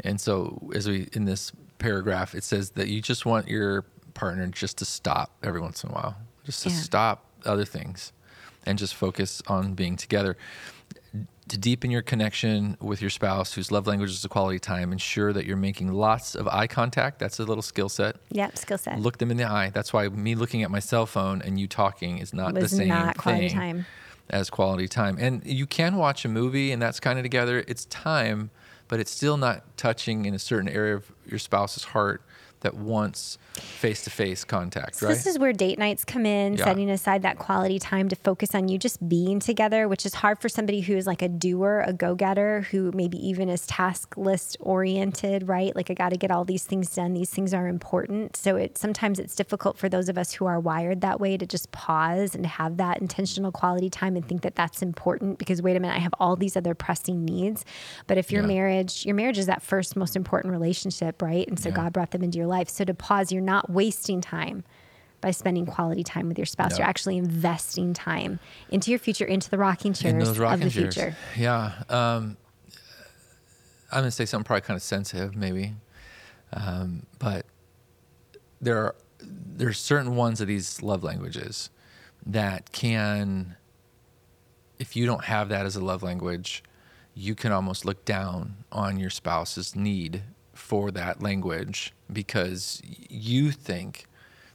And 0.00 0.20
so, 0.20 0.70
as 0.74 0.88
we 0.88 1.08
in 1.12 1.24
this 1.24 1.52
paragraph, 1.78 2.34
it 2.34 2.44
says 2.44 2.70
that 2.70 2.88
you 2.88 3.00
just 3.02 3.26
want 3.26 3.48
your 3.48 3.82
partner 4.14 4.46
just 4.48 4.78
to 4.78 4.84
stop 4.84 5.36
every 5.42 5.60
once 5.60 5.82
in 5.84 5.90
a 5.90 5.92
while, 5.92 6.16
just 6.44 6.62
to 6.64 6.68
Yeah. 6.68 6.76
stop 6.76 7.24
other 7.44 7.64
things, 7.64 8.12
and 8.66 8.78
just 8.78 8.94
focus 8.94 9.42
on 9.46 9.74
being 9.74 9.96
together. 9.96 10.36
To 11.48 11.58
deepen 11.58 11.90
your 11.90 12.02
connection 12.02 12.76
with 12.80 13.00
your 13.00 13.10
spouse 13.10 13.52
whose 13.52 13.70
love 13.72 13.86
language 13.86 14.10
is 14.10 14.24
a 14.24 14.28
quality 14.28 14.58
time, 14.58 14.92
ensure 14.92 15.32
that 15.32 15.44
you're 15.44 15.56
making 15.56 15.92
lots 15.92 16.34
of 16.34 16.46
eye 16.48 16.66
contact. 16.66 17.18
That's 17.18 17.40
a 17.40 17.44
little 17.44 17.62
skill 17.62 17.88
set. 17.88 18.16
Yep, 18.30 18.56
skill 18.56 18.78
set. 18.78 18.98
Look 19.00 19.18
them 19.18 19.30
in 19.30 19.36
the 19.36 19.44
eye. 19.44 19.70
That's 19.70 19.92
why 19.92 20.08
me 20.08 20.34
looking 20.34 20.62
at 20.62 20.70
my 20.70 20.78
cell 20.78 21.04
phone 21.04 21.42
and 21.42 21.58
you 21.58 21.66
talking 21.66 22.18
is 22.18 22.32
not 22.32 22.54
the 22.54 22.68
same 22.68 22.88
not 22.88 23.18
quality 23.18 23.48
thing 23.48 23.58
time. 23.58 23.86
as 24.30 24.50
quality 24.50 24.86
time. 24.86 25.16
And 25.18 25.44
you 25.44 25.66
can 25.66 25.96
watch 25.96 26.24
a 26.24 26.28
movie 26.28 26.70
and 26.70 26.80
that's 26.80 27.00
kind 27.00 27.18
of 27.18 27.24
together. 27.24 27.64
It's 27.66 27.86
time, 27.86 28.50
but 28.86 29.00
it's 29.00 29.10
still 29.10 29.36
not 29.36 29.76
touching 29.76 30.24
in 30.26 30.34
a 30.34 30.38
certain 30.38 30.68
area 30.68 30.94
of 30.94 31.10
your 31.26 31.40
spouse's 31.40 31.84
heart 31.84 32.22
that 32.60 32.74
wants 32.74 33.36
face 33.54 34.02
to 34.04 34.10
face 34.10 34.44
contact, 34.44 34.96
So 34.96 35.06
right? 35.06 35.14
This 35.14 35.26
is 35.26 35.38
where 35.38 35.52
date 35.52 35.78
nights 35.78 36.04
come 36.04 36.24
in, 36.26 36.54
Yeah. 36.54 36.64
setting 36.64 36.88
aside 36.90 37.22
that 37.22 37.38
quality 37.38 37.78
time 37.78 38.08
to 38.08 38.16
focus 38.16 38.54
on 38.54 38.68
you 38.68 38.78
just 38.78 39.06
being 39.08 39.40
together, 39.40 39.88
which 39.88 40.06
is 40.06 40.14
hard 40.14 40.38
for 40.40 40.48
somebody 40.48 40.80
who 40.80 40.96
is 40.96 41.06
like 41.06 41.22
a 41.22 41.28
doer, 41.28 41.84
a 41.86 41.92
go 41.92 42.14
getter, 42.14 42.62
who 42.70 42.90
maybe 42.94 43.18
even 43.26 43.48
is 43.48 43.66
task 43.66 44.16
list 44.16 44.56
oriented, 44.60 45.48
right? 45.48 45.74
Like 45.76 45.90
I 45.90 45.94
got 45.94 46.10
to 46.10 46.16
get 46.16 46.30
all 46.30 46.44
these 46.44 46.64
things 46.64 46.94
done. 46.94 47.14
These 47.14 47.30
things 47.30 47.52
are 47.54 47.68
important. 47.68 48.36
So 48.36 48.56
it 48.56 48.78
sometimes 48.78 49.18
it's 49.18 49.34
difficult 49.34 49.78
for 49.78 49.88
those 49.88 50.08
of 50.08 50.16
us 50.18 50.32
who 50.32 50.46
are 50.46 50.58
wired 50.60 51.00
that 51.02 51.20
way 51.20 51.36
to 51.36 51.46
just 51.46 51.70
pause 51.72 52.34
and 52.34 52.46
have 52.46 52.76
that 52.78 53.00
intentional 53.00 53.52
quality 53.52 53.90
time 53.90 54.16
and 54.16 54.26
think 54.26 54.42
that 54.42 54.54
that's 54.54 54.82
important 54.82 55.38
because 55.38 55.60
wait 55.62 55.76
a 55.76 55.80
minute, 55.80 55.96
I 55.96 56.00
have 56.00 56.14
all 56.18 56.36
these 56.36 56.56
other 56.56 56.74
pressing 56.74 57.24
needs. 57.24 57.64
But 58.06 58.18
if 58.18 58.32
your 58.32 58.42
Yeah. 58.42 58.48
marriage, 58.48 59.04
your 59.06 59.14
marriage 59.14 59.38
is 59.38 59.46
that 59.46 59.62
first 59.62 59.96
most 59.96 60.16
important 60.16 60.52
relationship, 60.52 61.20
right? 61.22 61.46
And 61.48 61.58
so 61.58 61.68
Yeah. 61.68 61.76
God 61.76 61.92
brought 61.92 62.10
them 62.12 62.22
into 62.22 62.38
your 62.38 62.46
life. 62.46 62.68
So 62.68 62.84
to 62.84 62.94
pause, 62.94 63.32
you're 63.42 63.46
not 63.46 63.70
wasting 63.70 64.20
time 64.20 64.64
by 65.20 65.30
spending 65.30 65.66
quality 65.66 66.02
time 66.02 66.28
with 66.28 66.38
your 66.38 66.46
spouse. 66.46 66.72
No. 66.72 66.78
You're 66.78 66.86
actually 66.86 67.16
investing 67.16 67.94
time 67.94 68.40
into 68.70 68.90
your 68.90 68.98
future, 68.98 69.24
into 69.24 69.50
the 69.50 69.58
rocking 69.58 69.90
in 69.90 69.94
chairs 69.94 70.38
rocking 70.38 70.66
of 70.66 70.74
the 70.74 70.80
chairs. 70.80 70.94
future. 70.94 71.16
Yeah. 71.36 71.72
Um, 71.88 72.36
I'm 73.90 74.00
going 74.00 74.04
to 74.04 74.10
say 74.10 74.24
something 74.24 74.44
probably 74.44 74.62
kind 74.62 74.76
of 74.76 74.82
sensitive, 74.82 75.36
maybe. 75.36 75.74
Um, 76.52 77.06
but 77.18 77.46
there 78.60 78.78
are 78.78 78.94
there's 79.20 79.78
certain 79.78 80.16
ones 80.16 80.40
of 80.40 80.48
these 80.48 80.82
love 80.82 81.04
languages 81.04 81.70
that 82.26 82.72
can, 82.72 83.56
if 84.78 84.96
you 84.96 85.06
don't 85.06 85.24
have 85.24 85.48
that 85.50 85.66
as 85.66 85.76
a 85.76 85.84
love 85.84 86.02
language, 86.02 86.64
you 87.14 87.34
can 87.34 87.52
almost 87.52 87.84
look 87.84 88.04
down 88.04 88.64
on 88.72 88.98
your 88.98 89.10
spouse's 89.10 89.76
need 89.76 90.22
for 90.72 90.90
that 90.90 91.22
language 91.22 91.92
because 92.10 92.80
you 93.10 93.50
think 93.50 94.06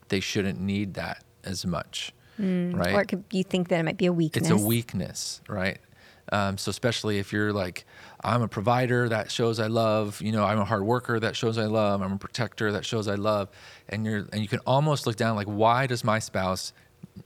they 0.07 0.19
shouldn't 0.19 0.59
need 0.59 0.95
that 0.95 1.23
as 1.43 1.63
much, 1.63 2.11
right? 2.39 2.95
Or 2.95 3.05
could, 3.05 3.23
you 3.29 3.43
think 3.43 3.67
that 3.67 3.79
it 3.79 3.83
might 3.83 3.97
be 3.97 4.07
a 4.07 4.11
weakness. 4.11 4.49
it's 4.49 4.63
a 4.63 4.65
weakness, 4.65 5.41
right? 5.47 5.77
Um, 6.31 6.57
so 6.57 6.71
especially 6.71 7.19
if 7.19 7.31
you're 7.31 7.53
like, 7.53 7.85
I'm 8.23 8.41
a 8.41 8.47
provider, 8.47 9.07
that 9.09 9.29
shows 9.29 9.59
I 9.59 9.67
love. 9.67 10.19
You 10.19 10.31
know, 10.31 10.43
I'm 10.43 10.57
a 10.57 10.65
hard 10.65 10.81
worker, 10.81 11.19
that 11.19 11.35
shows 11.35 11.59
I 11.59 11.65
love. 11.65 12.01
I'm 12.01 12.13
a 12.13 12.17
protector, 12.17 12.71
that 12.71 12.83
shows 12.83 13.07
I 13.07 13.13
love. 13.13 13.49
And 13.87 14.03
you're 14.03 14.27
and 14.33 14.41
you 14.41 14.47
can 14.47 14.59
almost 14.65 15.05
look 15.05 15.17
down 15.17 15.35
like, 15.35 15.45
why 15.45 15.85
does 15.85 16.03
my 16.03 16.17
spouse 16.17 16.73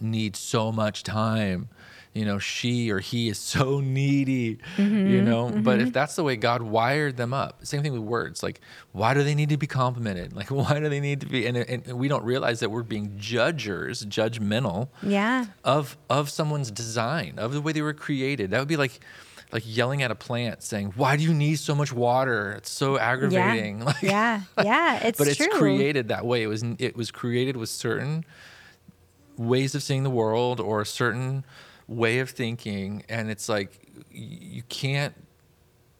need 0.01 0.35
so 0.35 0.69
much 0.69 1.03
time? 1.03 1.69
You 2.13 2.25
know, 2.25 2.39
she 2.39 2.91
or 2.91 2.99
he 2.99 3.29
is 3.29 3.37
so 3.53 3.79
needy. 3.79 4.59
You 4.77 4.83
mm-hmm, 4.85 5.25
know, 5.25 5.49
but 5.49 5.79
if 5.79 5.85
mm-hmm. 5.85 5.91
that's 5.91 6.15
the 6.15 6.23
way 6.23 6.35
God 6.35 6.61
wired 6.61 7.17
them 7.17 7.33
up, 7.33 7.65
same 7.65 7.81
thing 7.81 7.93
with 7.93 8.01
words. 8.01 8.43
Like, 8.43 8.59
why 8.91 9.13
do 9.13 9.23
they 9.23 9.35
need 9.35 9.49
to 9.49 9.57
be 9.57 9.67
complimented? 9.67 10.33
Like, 10.41 10.49
why 10.49 10.79
do 10.79 10.89
they 10.89 10.99
need 10.99 11.21
to 11.21 11.27
be? 11.27 11.45
And, 11.45 11.55
and 11.55 11.85
we 11.93 12.07
don't 12.07 12.23
realize 12.23 12.61
that 12.61 12.71
we're 12.71 12.81
being 12.81 13.13
judgers, 13.17 14.03
judgmental 14.05 14.89
Yeah. 15.03 15.45
of 15.63 15.97
of 16.09 16.29
someone's 16.31 16.71
design, 16.71 17.35
of 17.37 17.53
the 17.53 17.61
way 17.61 17.73
they 17.73 17.83
were 17.83 17.93
created. 17.93 18.49
That 18.51 18.59
would 18.59 18.67
be 18.67 18.77
like 18.77 18.99
like 19.51 19.63
yelling 19.65 20.01
at 20.01 20.11
a 20.11 20.15
plant 20.15 20.63
saying, 20.63 20.93
"Why 20.95 21.15
do 21.17 21.23
you 21.23 21.33
need 21.33 21.59
so 21.59 21.75
much 21.75 21.93
water? 21.93 22.53
It's 22.53 22.71
so 22.71 22.97
aggravating." 22.97 23.79
Yeah. 23.79 23.85
Like, 23.91 24.01
yeah. 24.01 24.41
Yeah. 24.63 24.99
It's 25.03 25.17
but 25.17 25.27
it's 25.27 25.37
true. 25.37 25.49
created 25.49 26.07
that 26.07 26.25
way. 26.25 26.41
It 26.43 26.47
was 26.47 26.63
it 26.79 26.95
was 26.95 27.11
created 27.11 27.57
with 27.57 27.69
certain 27.69 28.25
ways 29.37 29.75
of 29.75 29.83
seeing 29.83 30.03
the 30.03 30.09
world 30.09 30.59
or 30.59 30.85
certain 30.85 31.43
way 31.91 32.19
of 32.19 32.29
thinking, 32.29 33.03
and 33.09 33.29
it's 33.29 33.49
like 33.49 33.87
you 34.11 34.63
can't. 34.69 35.13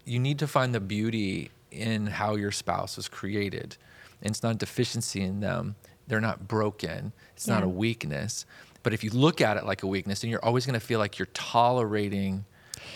You 0.05 0.19
need 0.19 0.39
to 0.39 0.47
find 0.47 0.73
the 0.73 0.79
beauty 0.79 1.51
in 1.69 2.07
how 2.07 2.35
your 2.35 2.51
spouse 2.51 2.97
was 2.97 3.07
created. 3.07 3.77
And 4.21 4.31
it's 4.31 4.43
not 4.43 4.55
a 4.55 4.57
deficiency 4.57 5.21
in 5.21 5.39
them. 5.39 5.75
They're 6.07 6.21
not 6.21 6.47
broken. 6.47 7.13
It's 7.35 7.47
not 7.47 7.63
a 7.63 7.69
weakness. 7.69 8.45
But 8.83 8.93
if 8.93 9.03
you 9.03 9.11
look 9.11 9.41
at 9.41 9.57
it 9.57 9.65
like 9.65 9.83
a 9.83 9.87
weakness, 9.87 10.21
then 10.21 10.29
you're 10.29 10.43
always 10.43 10.65
going 10.65 10.79
to 10.79 10.85
feel 10.85 10.99
like 10.99 11.19
you're 11.19 11.27
tolerating 11.27 12.45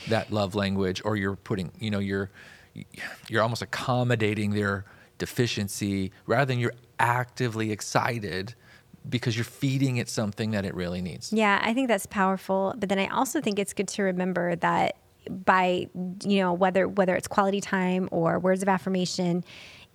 that 0.08 0.32
love 0.32 0.56
language 0.56 1.02
or 1.06 1.16
you're 1.16 1.36
putting, 1.36 1.72
you 1.80 1.92
know, 1.92 2.00
you're 2.00 2.32
you're 3.30 3.42
almost 3.42 3.62
accommodating 3.62 4.52
their 4.52 4.84
deficiency 5.18 6.12
rather 6.26 6.46
than 6.46 6.60
you're 6.60 6.74
actively 7.00 7.72
excited 7.72 8.56
because 9.10 9.36
you're 9.38 9.44
feeding 9.46 9.98
it 9.98 10.10
something 10.10 10.52
that 10.52 10.66
it 10.66 10.74
really 10.76 11.02
needs. 11.02 11.32
Yeah, 11.32 11.60
I 11.64 11.74
think 11.74 11.88
that's 11.88 12.06
powerful. 12.06 12.74
But 12.78 12.90
then 12.90 13.00
I 13.00 13.08
also 13.08 13.42
think 13.42 13.60
it's 13.60 13.74
good 13.74 13.88
to 13.90 14.04
remember 14.04 14.56
that 14.58 14.98
by 15.30 15.88
you 16.24 16.40
know 16.40 16.54
whether 16.54 16.88
whether 16.88 17.16
it's 17.16 17.28
quality 17.28 17.60
time 17.62 18.08
or 18.12 18.38
words 18.40 18.62
of 18.62 18.70
affirmation, 18.70 19.44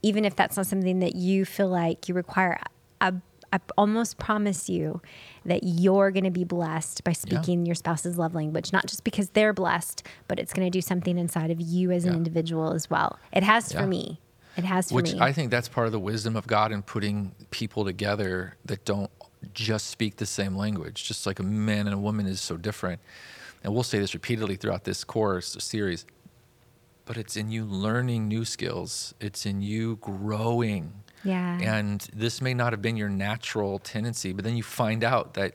even 0.03 0.25
if 0.25 0.35
that's 0.37 0.57
not 0.57 0.67
something 0.67 1.01
that 1.01 1.15
you 1.15 1.45
feel 1.45 1.69
like 1.69 2.09
you 2.09 2.15
require, 2.15 2.59
I, 3.01 3.13
I 3.53 3.59
almost 3.77 4.19
promise 4.19 4.69
you 4.69 5.01
that 5.45 5.61
you're 5.65 6.11
going 6.11 6.25
to 6.25 6.31
be 6.31 6.45
blessed 6.45 7.03
by 7.05 7.13
speaking 7.13 7.67
your 7.67 7.75
spouse's 7.75 8.19
love 8.19 8.35
language, 8.35 8.73
not 8.73 8.87
just 8.87 9.05
because 9.05 9.31
they're 9.31 9.53
blessed, 9.53 10.05
but 10.29 10.39
it's 10.39 10.53
going 10.53 10.67
to 10.67 10.71
do 10.71 10.81
something 10.81 11.19
inside 11.19 11.51
of 11.51 11.61
you 11.61 11.91
as 11.91 12.05
an 12.05 12.15
individual 12.15 12.73
as 12.73 12.89
well. 12.91 13.19
It 13.33 13.43
has 13.43 13.73
Yeah. 13.73 13.81
for 13.81 13.87
me. 13.87 14.21
It 14.61 14.67
has 14.67 14.93
Which 14.93 15.15
me. 15.15 15.21
I 15.21 15.33
think 15.33 15.51
that's 15.51 15.69
part 15.69 15.87
of 15.87 15.93
the 15.93 15.99
wisdom 15.99 16.37
of 16.37 16.47
God 16.47 16.71
in 16.71 16.83
putting 16.83 17.33
people 17.51 17.85
together 17.85 18.57
that 18.67 18.85
don't 18.85 19.11
just 19.55 19.87
speak 19.87 20.17
the 20.17 20.27
same 20.27 20.55
language. 20.55 21.05
Just 21.05 21.27
like 21.27 21.39
a 21.39 21.43
man 21.43 21.87
and 21.87 21.95
a 21.95 21.99
woman 21.99 22.27
is 22.27 22.41
so 22.43 22.57
different. 22.57 23.01
And 23.65 23.73
we'll 23.73 23.83
say 23.83 23.99
this 23.99 24.13
repeatedly 24.13 24.57
throughout 24.57 24.85
this 24.85 25.03
course 25.03 25.57
or 25.57 25.61
series. 25.61 26.05
But 27.07 27.17
it's 27.17 27.37
in 27.37 27.51
you 27.51 27.65
learning 27.65 28.29
new 28.29 28.45
skills. 28.45 29.15
It's 29.19 29.47
in 29.47 29.63
you 29.63 29.97
growing. 29.97 30.93
yeah. 31.25 31.59
And 31.61 32.07
this 32.15 32.43
may 32.43 32.53
not 32.53 32.73
have 32.75 32.83
been 32.83 32.97
your 32.99 33.09
natural 33.09 33.79
tendency, 33.79 34.33
but 34.33 34.45
then 34.45 34.57
you 34.57 34.63
find 34.63 35.03
out 35.03 35.35
that 35.35 35.55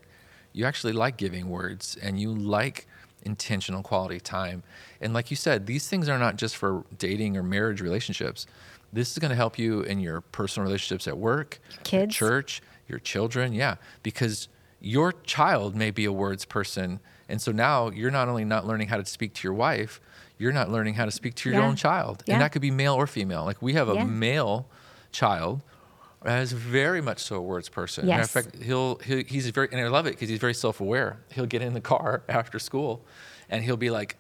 you 0.52 0.66
actually 0.66 0.94
like 0.94 1.18
giving 1.18 1.50
words 1.50 1.96
and 2.02 2.20
you 2.20 2.34
like 2.34 2.88
intentional 3.26 3.82
quality 3.84 4.20
time. 4.20 4.64
And 5.02 5.14
like 5.14 5.30
you 5.32 5.36
said, 5.38 5.66
these 5.66 5.88
things 5.88 6.08
are 6.08 6.18
not 6.20 6.36
just 6.38 6.56
for 6.56 6.86
dating 6.98 7.36
or 7.36 7.44
marriage 7.44 7.82
relationships. 7.82 8.46
This 8.94 9.12
is 9.12 9.20
going 9.20 9.30
to 9.30 9.36
help 9.36 9.58
you 9.60 9.82
in 9.82 10.00
your 10.00 10.22
personal 10.22 10.66
relationships 10.66 11.08
at 11.08 11.18
work, 11.18 11.60
Kids. 11.84 12.16
church, 12.16 12.62
your 12.88 13.00
children. 13.00 13.54
Yeah, 13.54 13.76
because 14.04 14.48
your 14.80 15.12
child 15.12 15.76
may 15.76 15.92
be 15.92 16.06
a 16.06 16.12
words 16.14 16.46
person. 16.46 17.00
And 17.28 17.42
so 17.42 17.52
now 17.52 17.90
you're 17.90 18.12
not 18.12 18.30
only 18.30 18.46
not 18.46 18.66
learning 18.68 18.88
how 18.88 18.98
to 18.98 19.06
speak 19.06 19.34
to 19.34 19.44
your 19.48 19.54
wife, 19.56 20.00
you're 20.38 20.54
not 20.54 20.70
learning 20.70 20.94
how 20.94 21.06
to 21.06 21.12
speak 21.12 21.34
to 21.36 21.50
your 21.50 21.60
Yeah. 21.60 21.66
own 21.68 21.76
child. 21.76 22.24
Yeah. 22.28 22.36
And 22.36 22.42
that 22.44 22.52
could 22.52 22.62
be 22.62 22.72
male 22.72 22.94
or 22.94 23.08
female. 23.08 23.44
Like 23.46 23.62
we 23.62 23.74
have 23.74 23.90
a 23.90 23.96
Yeah. 23.96 24.04
male 24.06 24.68
child 25.12 25.62
is 26.34 26.52
very 26.52 27.02
much 27.02 27.20
so 27.20 27.38
a 27.38 27.42
words 27.42 27.70
person. 27.70 28.08
Matter 28.08 28.24
of 28.24 28.30
fact, 28.30 28.62
he'll, 28.62 28.96
he 28.98 29.24
he's 29.24 29.50
very 29.50 29.70
and 29.72 29.80
I 29.82 29.88
love 29.88 30.06
it 30.08 30.12
because 30.12 30.30
he's 30.30 30.40
very 30.40 30.54
self 30.54 30.82
aware. 30.82 31.20
He'll 31.34 31.46
get 31.46 31.62
in 31.62 31.74
the 31.74 31.82
car 31.82 32.24
after 32.30 32.60
school, 32.60 33.06
and 33.50 33.64
he'll 33.64 33.78
be 33.78 33.90
like, 33.90 34.18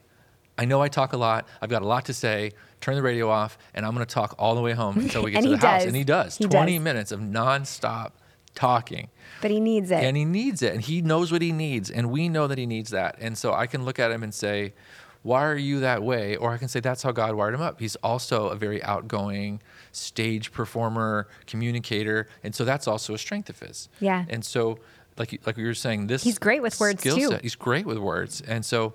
"I 0.57 0.65
know 0.65 0.81
I 0.81 0.87
talk 0.87 1.13
a 1.13 1.17
lot. 1.17 1.47
I've 1.61 1.69
got 1.69 1.81
a 1.81 1.87
lot 1.87 2.05
to 2.05 2.13
say. 2.13 2.51
Turn 2.81 2.95
the 2.95 3.01
radio 3.01 3.29
off, 3.29 3.57
and 3.73 3.85
I'm 3.85 3.95
going 3.95 4.05
to 4.05 4.13
talk 4.13 4.35
all 4.37 4.53
the 4.53 4.61
way 4.61 4.73
home 4.73 4.97
until 4.99 5.23
we 5.23 5.31
get 5.31 5.41
to 5.43 5.49
the 5.49 5.57
he 5.57 5.65
house." 5.65 5.85
And 5.85 5.95
he 5.95 6.03
does. 6.03 6.37
He 6.37 6.45
Twenty 6.45 6.77
does. 6.77 6.83
minutes 6.83 7.11
of 7.11 7.19
nonstop 7.19 8.11
talking 8.53 9.09
but 9.41 9.51
he 9.51 9.59
needs 9.59 9.91
it. 9.91 10.01
and 10.01 10.15
he 10.15 10.23
needs 10.23 10.61
it 10.61 10.73
and 10.73 10.81
he 10.81 11.01
knows 11.01 11.29
what 11.29 11.41
he 11.41 11.51
needs 11.51 11.91
and 11.91 12.09
we 12.09 12.29
know 12.29 12.47
that 12.47 12.57
he 12.57 12.65
needs 12.65 12.89
that 12.91 13.17
and 13.19 13.37
so 13.37 13.53
i 13.53 13.67
can 13.67 13.83
look 13.83 13.99
at 13.99 14.11
him 14.11 14.23
and 14.23 14.33
say 14.33 14.73
why 15.25 15.43
are 15.43 15.57
you 15.57 15.79
that 15.79 16.01
way 16.03 16.35
or 16.35 16.51
i 16.51 16.57
can 16.57 16.67
say 16.67 16.79
that's 16.79 17.01
how 17.03 17.11
god 17.11 17.33
wired 17.35 17.53
him 17.53 17.61
up 17.61 17.79
he's 17.79 17.95
also 17.97 18.47
a 18.49 18.55
very 18.55 18.81
outgoing 18.83 19.59
stage 19.91 20.51
performer 20.51 21.27
communicator 21.47 22.27
and 22.43 22.53
so 22.53 22.63
that's 22.63 22.87
also 22.87 23.13
a 23.13 23.17
strength 23.17 23.49
of 23.49 23.59
his 23.59 23.89
Yeah. 23.99 24.25
and 24.29 24.45
so 24.45 24.77
like 25.17 25.31
you- 25.33 25.39
like 25.45 25.57
we 25.57 25.63
were 25.63 25.73
saying 25.73 26.07
this 26.07 26.23
He's 26.23 26.37
great 26.37 26.61
with 26.61 26.79
words, 26.79 27.01
too. 27.01 27.29
set- 27.29 27.41
he's 27.41 27.55
great 27.55 27.85
with 27.85 27.97
words 27.97 28.41
and 28.41 28.63
so 28.63 28.93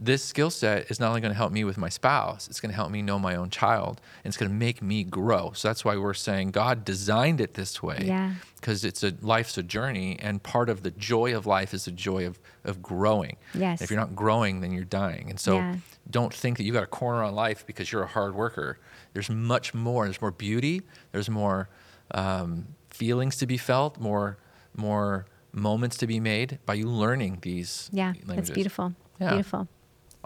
this 0.00 0.22
skill 0.24 0.50
set 0.50 0.90
is 0.90 1.00
not 1.00 1.08
only 1.08 1.20
going 1.20 1.32
to 1.32 1.36
help 1.36 1.50
me 1.52 1.64
with 1.64 1.76
my 1.76 1.88
spouse, 1.88 2.46
it's 2.48 2.60
going 2.60 2.70
to 2.70 2.76
help 2.76 2.90
me 2.90 3.02
know 3.02 3.18
my 3.18 3.34
own 3.34 3.50
child, 3.50 4.00
and 4.22 4.30
it's 4.30 4.36
going 4.36 4.48
to 4.50 4.54
make 4.54 4.80
me 4.80 5.02
grow. 5.02 5.50
So 5.54 5.68
that's 5.68 5.84
why 5.84 5.96
we're 5.96 6.14
saying 6.14 6.52
God 6.52 6.84
designed 6.84 7.40
it 7.40 7.54
this 7.54 7.82
way 7.82 8.02
Yeah. 8.04 8.34
because 8.56 8.84
it's 8.84 9.02
a 9.02 9.12
life's 9.20 9.58
a 9.58 9.62
journey 9.64 10.16
and 10.20 10.40
part 10.42 10.68
of 10.68 10.82
the 10.84 10.92
joy 10.92 11.36
of 11.36 11.46
life 11.46 11.74
is 11.74 11.86
the 11.86 11.90
joy 11.90 12.26
of, 12.26 12.38
of 12.64 12.80
growing 12.82 13.36
Yes. 13.54 13.82
if 13.82 13.90
you're 13.90 13.98
not 13.98 14.14
growing 14.14 14.60
then 14.60 14.70
you're 14.72 14.84
dying 14.84 15.30
and 15.30 15.40
so 15.40 15.56
Yeah. 15.56 15.76
don't 16.08 16.32
think 16.32 16.58
that 16.58 16.64
you've 16.64 16.74
got 16.74 16.84
a 16.84 16.86
corner 16.86 17.22
on 17.24 17.34
life 17.34 17.66
because 17.66 17.90
you're 17.90 18.02
a 18.04 18.06
hard 18.08 18.34
worker 18.34 18.78
there's 19.14 19.28
much 19.30 19.74
more 19.74 20.04
there's 20.04 20.20
more 20.20 20.30
beauty 20.30 20.82
there's 21.12 21.28
more 21.30 21.68
um, 22.12 22.66
feelings 22.90 23.36
to 23.36 23.46
be 23.46 23.56
felt 23.56 23.98
more 23.98 24.38
more 24.76 25.26
moments 25.52 25.96
to 25.98 26.06
be 26.06 26.20
made 26.20 26.58
by 26.66 26.74
you 26.74 26.86
learning 26.88 27.38
these 27.42 27.88
Yeah, 27.92 28.06
languages. 28.08 28.36
that's 28.36 28.50
beautiful. 28.50 28.94
Yeah. 29.20 29.30
Beautiful. 29.30 29.66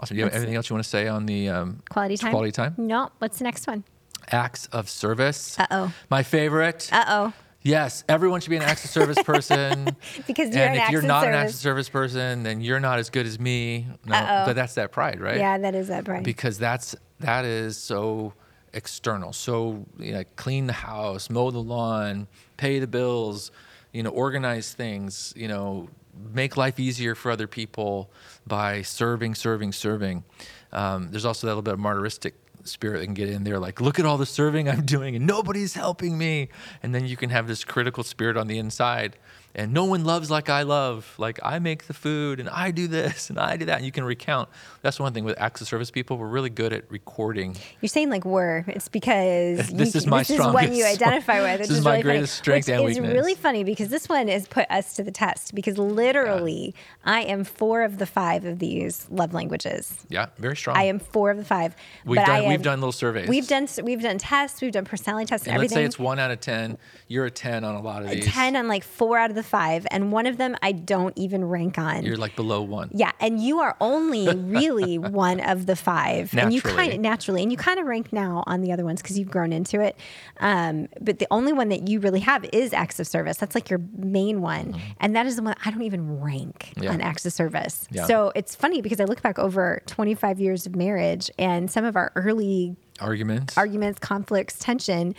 Awesome. 0.03 0.15
Do 0.15 0.19
you 0.19 0.23
have 0.25 0.33
That's 0.33 0.41
anything 0.41 0.55
else 0.57 0.69
you 0.69 0.73
want 0.75 0.83
to 0.83 0.89
say 0.89 1.07
on 1.07 1.25
the 1.25 1.49
um, 1.49 1.81
Quality 1.89 2.17
time. 2.17 2.31
Quality 2.31 2.51
time. 2.51 2.75
No. 2.77 3.09
What's 3.19 3.37
the 3.37 3.45
next 3.45 3.67
one? 3.67 3.85
Acts 4.31 4.67
of 4.67 4.89
service. 4.89 5.57
Uh 5.57 5.67
oh. 5.71 5.93
My 6.09 6.23
favorite. 6.23 6.89
Uh 6.91 7.05
oh. 7.07 7.33
Yes, 7.61 8.03
everyone 8.09 8.41
should 8.41 8.49
be 8.49 8.57
an 8.57 8.63
acts 8.63 8.83
of 8.83 8.91
service 8.91 9.21
person. 9.23 9.95
Because 10.27 10.53
you're 10.53 10.65
and 10.65 10.75
an 10.75 10.81
if 10.81 10.89
you're 10.89 11.01
not 11.01 11.25
an 11.25 11.33
acts 11.33 11.53
of 11.53 11.59
service 11.59 11.87
person, 11.87 12.43
then 12.43 12.59
you're 12.59 12.81
not 12.81 12.99
as 12.99 13.09
good 13.09 13.25
as 13.25 13.39
me. 13.39 13.87
No, 14.05 14.15
Uh-oh. 14.15 14.45
but 14.47 14.53
that's 14.57 14.73
that 14.73 14.91
pride, 14.91 15.21
right? 15.21 15.37
Yeah, 15.37 15.57
that 15.57 15.73
is 15.73 15.87
that 15.87 16.03
bright. 16.03 16.23
Because 16.23 16.57
that's 16.57 16.95
that 17.21 17.45
is 17.45 17.77
so 17.77 18.33
external. 18.73 19.31
So 19.31 19.85
you 19.97 20.11
know, 20.11 20.23
clean 20.35 20.67
the 20.67 20.73
house, 20.73 21.29
mow 21.29 21.51
the 21.51 21.59
lawn, 21.59 22.27
pay 22.57 22.79
the 22.79 22.87
bills, 22.87 23.51
you 23.93 24.03
know, 24.03 24.09
organize 24.09 24.73
things, 24.73 25.33
you 25.37 25.47
know, 25.47 25.87
make 26.33 26.57
life 26.57 26.79
easier 26.79 27.15
for 27.15 27.31
other 27.31 27.47
people 27.47 28.11
by 28.45 28.81
serving, 28.81 29.35
serving, 29.35 29.71
serving. 29.71 30.23
Um, 30.71 31.09
there's 31.11 31.25
also 31.25 31.47
that 31.47 31.51
little 31.51 31.61
bit 31.61 31.73
of 31.73 31.79
martyristic 31.79 32.33
spirit 32.63 32.99
that 32.99 33.05
can 33.05 33.13
get 33.13 33.29
in 33.29 33.43
there 33.43 33.59
like 33.59 33.81
look 33.81 33.99
at 33.99 34.05
all 34.05 34.17
the 34.17 34.25
serving 34.25 34.69
i'm 34.69 34.85
doing 34.85 35.17
and 35.17 35.27
nobody's 35.27 35.73
helping 35.73 36.17
me 36.17 36.47
and 36.81 36.95
then 36.95 37.05
you 37.05 37.17
can 37.17 37.29
have 37.29 37.45
this 37.45 37.65
critical 37.65 38.03
spirit 38.03 38.37
on 38.37 38.47
the 38.47 38.57
inside 38.57 39.17
and 39.55 39.71
no 39.73 39.85
one 39.85 40.03
loves 40.03 40.31
like 40.31 40.49
i 40.49 40.63
love 40.63 41.13
like 41.17 41.39
i 41.43 41.59
make 41.59 41.85
the 41.87 41.93
food 41.93 42.39
and 42.39 42.49
i 42.49 42.71
do 42.71 42.87
this 42.87 43.29
and 43.29 43.37
i 43.39 43.55
do 43.55 43.65
that 43.65 43.77
and 43.77 43.85
you 43.85 43.91
can 43.91 44.03
recount 44.03 44.49
that's 44.81 44.99
one 44.99 45.13
thing 45.13 45.23
with 45.23 45.39
acts 45.39 45.61
of 45.61 45.67
service 45.67 45.91
people 45.91 46.17
we're 46.17 46.27
really 46.27 46.49
good 46.49 46.73
at 46.73 46.89
recording 46.91 47.55
You're 47.81 47.89
saying 47.89 48.09
like 48.09 48.25
we're. 48.25 48.63
It's 48.67 48.87
because 48.89 49.69
This 49.69 49.93
you, 49.93 49.97
is 49.99 50.07
my 50.07 50.19
this 50.19 50.31
is 50.31 50.39
what 50.39 50.71
you 50.73 50.85
identify 50.85 51.41
with. 51.41 51.59
this 51.67 51.69
which 51.69 51.77
is 51.77 51.83
my 51.85 51.91
really 51.91 52.01
funny, 52.01 52.03
greatest 52.03 52.35
strength 52.35 52.67
which 52.67 52.75
and 52.77 52.89
is 52.89 52.99
weakness. 52.99 53.13
really 53.13 53.35
funny 53.35 53.63
because 53.63 53.89
this 53.89 54.09
one 54.09 54.27
has 54.27 54.47
put 54.47 54.65
us 54.69 54.93
to 54.95 55.03
the 55.03 55.11
test 55.11 55.53
because 55.55 55.77
literally 55.77 56.73
I 57.05 57.21
am 57.21 57.43
four 57.43 57.83
of 57.83 57.97
the 57.97 58.05
five 58.05 58.45
of 58.45 58.59
these 58.59 59.07
love 59.09 59.33
languages. 59.33 60.05
yeah 60.09 60.27
very 60.37 60.55
strong 60.57 60.75
I 60.77 60.83
am 60.83 60.99
four 60.99 61.31
of 61.31 61.37
the 61.37 61.45
five. 61.45 61.75
We've 62.05 62.17
but 62.17 62.25
done- 62.25 62.35
I 62.35 62.39
am- 62.43 62.49
we've 62.49 62.61
done 62.61 62.79
little 62.79 62.91
surveys. 62.91 63.27
We've 63.29 63.47
done 63.47 63.67
we've 63.83 64.01
done 64.01 64.17
tests. 64.17 64.61
We've 64.61 64.71
done 64.71 64.85
personality 64.85 65.27
tests 65.27 65.47
and, 65.47 65.55
and 65.55 65.61
let's 65.61 65.73
say 65.73 65.83
it's 65.83 65.99
one 65.99 66.19
out 66.19 66.31
of 66.31 66.39
ten 66.39 66.77
you're 67.07 67.25
a 67.25 67.31
10 67.31 67.63
on 67.63 67.75
a 67.75 67.81
lot 67.81 68.01
of 68.03 68.09
a 68.11 68.15
these 68.15 68.25
ten 68.25 68.55
on 68.55 68.67
like 68.67 68.83
four 68.83 69.17
out 69.17 69.29
of 69.29 69.35
the 69.35 69.42
five, 69.43 69.85
and 69.91 70.11
one 70.11 70.25
of 70.25 70.37
them 70.37 70.55
I 70.61 70.71
don't 70.71 71.17
even 71.17 71.45
rank 71.45 71.77
on. 71.77 72.03
you're 72.03 72.17
like 72.17 72.35
below 72.35 72.61
one 72.61 72.89
Yeah, 72.93 73.11
and 73.19 73.39
you 73.41 73.59
are 73.59 73.75
only 73.81 74.27
really 74.35 74.97
one 74.97 75.39
of 75.39 75.65
the 75.65 75.75
five, 75.75 76.33
and 76.37 76.53
you 76.53 76.61
kind 76.61 76.93
of 76.93 76.99
naturally, 76.99 77.41
and 77.43 77.51
you 77.51 77.57
kind 77.57 77.79
of 77.79 77.85
rank 77.85 78.11
now 78.13 78.43
on 78.47 78.61
the 78.61 78.71
other 78.71 78.83
ones 78.85 79.01
because 79.01 79.17
you've 79.19 79.29
grown 79.31 79.53
into 79.53 79.79
it. 79.79 79.95
Um, 80.39 80.87
but 81.01 81.19
the 81.19 81.27
only 81.31 81.53
one 81.53 81.69
that 81.69 81.87
you 81.87 81.99
really 81.99 82.21
have 82.21 82.45
is 82.53 82.73
acts 82.73 82.99
of 82.99 83.07
service. 83.07 83.37
That's 83.37 83.55
like 83.55 83.69
your 83.69 83.81
main 83.97 84.41
one, 84.41 84.79
and 84.99 85.15
that 85.15 85.25
is 85.25 85.35
the 85.35 85.43
one 85.43 85.55
I 85.65 85.71
don't 85.71 85.83
even 85.83 86.19
rank 86.21 86.71
Mm-hmm. 86.73 86.83
Yeah. 86.83 86.91
on 86.93 87.01
acts 87.01 87.25
of 87.25 87.33
service. 87.33 87.87
Yeah. 87.91 88.05
So 88.05 88.31
it's 88.35 88.55
funny 88.55 88.81
because 88.81 88.99
I 88.99 89.03
look 89.05 89.21
back 89.21 89.37
over 89.39 89.81
25 89.85 90.39
years 90.39 90.65
of 90.65 90.75
marriage, 90.75 91.29
and 91.37 91.69
some 91.69 91.85
of 91.85 91.95
our 91.95 92.11
early 92.15 92.75
arguments 93.03 93.57
arguments, 93.57 93.99
conflicts, 93.99 94.57
tension 94.59 95.15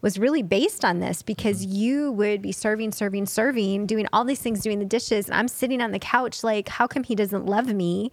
was 0.00 0.18
really 0.18 0.42
based 0.42 0.84
on 0.84 1.00
this 1.00 1.22
because 1.22 1.64
Mm-hmm. 1.64 1.74
you 1.74 2.12
would 2.12 2.42
be 2.42 2.52
serving, 2.52 2.92
serving, 2.92 3.26
serving, 3.26 3.86
doing 3.86 4.06
all 4.12 4.24
these 4.24 4.40
things, 4.40 4.60
doing 4.60 4.78
the 4.78 4.84
dishes. 4.84 5.26
And 5.26 5.34
I'm 5.34 5.48
sitting 5.48 5.80
on 5.80 5.92
the 5.92 5.98
couch 5.98 6.44
like, 6.44 6.68
how 6.68 6.86
come 6.86 7.02
he 7.02 7.14
doesn't 7.14 7.46
love 7.46 7.72
me? 7.72 8.12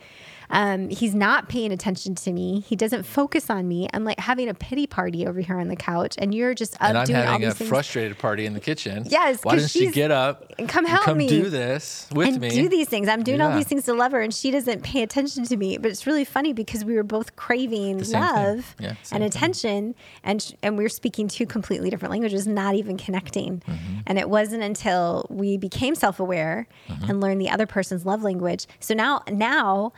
Um, 0.49 0.89
he's 0.89 1.15
not 1.15 1.49
paying 1.49 1.71
attention 1.71 2.15
to 2.15 2.31
me. 2.31 2.61
He 2.61 2.75
doesn't 2.75 3.03
focus 3.03 3.49
on 3.49 3.67
me. 3.67 3.87
I'm 3.93 4.03
like 4.03 4.19
having 4.19 4.47
a 4.49 4.53
pity 4.53 4.87
party 4.87 5.25
over 5.27 5.39
here 5.39 5.59
on 5.59 5.67
the 5.67 5.75
couch, 5.75 6.15
and 6.17 6.33
you're 6.33 6.53
just 6.53 6.75
up 6.75 6.89
and 6.89 6.97
I'm 6.99 7.05
doing 7.05 7.17
all 7.19 7.25
having 7.25 7.41
these 7.41 7.53
a 7.53 7.57
things. 7.57 7.69
frustrated 7.69 8.17
party 8.17 8.45
in 8.45 8.53
the 8.53 8.59
kitchen. 8.59 9.05
Yes, 9.09 9.39
Why 9.43 9.55
doesn't 9.55 9.69
she 9.69 9.91
get 9.91 10.11
up 10.11 10.51
and 10.59 10.69
come 10.69 10.85
and 10.85 10.91
help 10.91 11.05
come 11.05 11.17
me 11.17 11.27
do 11.27 11.49
this 11.49 12.07
with 12.13 12.27
and 12.27 12.39
me? 12.41 12.49
do 12.49 12.69
these 12.69 12.87
things. 12.87 13.07
I'm 13.09 13.23
doing 13.23 13.41
all 13.41 13.55
these 13.55 13.67
things 13.67 13.85
to 13.85 13.93
love 13.93 14.11
her, 14.11 14.21
and 14.21 14.33
she 14.33 14.51
doesn't 14.51 14.83
pay 14.83 15.01
attention 15.03 15.45
to 15.45 15.57
me. 15.57 15.77
But 15.77 15.91
it's 15.91 16.05
really 16.07 16.25
funny 16.25 16.53
because 16.53 16.85
we 16.85 16.95
were 16.95 17.03
both 17.03 17.35
craving 17.35 17.97
The 17.97 18.05
same 18.05 18.21
thing. 18.21 18.35
love 18.35 18.75
Yeah, 18.79 18.89
and 18.89 18.97
thing. 19.05 19.21
attention, 19.23 19.95
and 20.23 20.41
sh- 20.41 20.51
and 20.61 20.77
we 20.77 20.83
were 20.83 20.89
speaking 20.89 21.27
two 21.27 21.45
completely 21.45 21.89
different 21.89 22.11
languages, 22.11 22.45
not 22.47 22.75
even 22.75 22.97
connecting. 22.97 23.61
Mm-hmm. 23.67 23.99
And 24.07 24.19
it 24.19 24.29
wasn't 24.29 24.63
until 24.63 25.25
we 25.29 25.57
became 25.57 25.95
self 25.95 26.19
aware 26.19 26.67
Mm-hmm. 26.89 27.09
and 27.09 27.21
learned 27.21 27.41
the 27.41 27.49
other 27.49 27.65
person's 27.65 28.05
love 28.05 28.21
language. 28.23 28.67
So 28.79 28.93
now, 28.93 29.21
now 29.31 29.91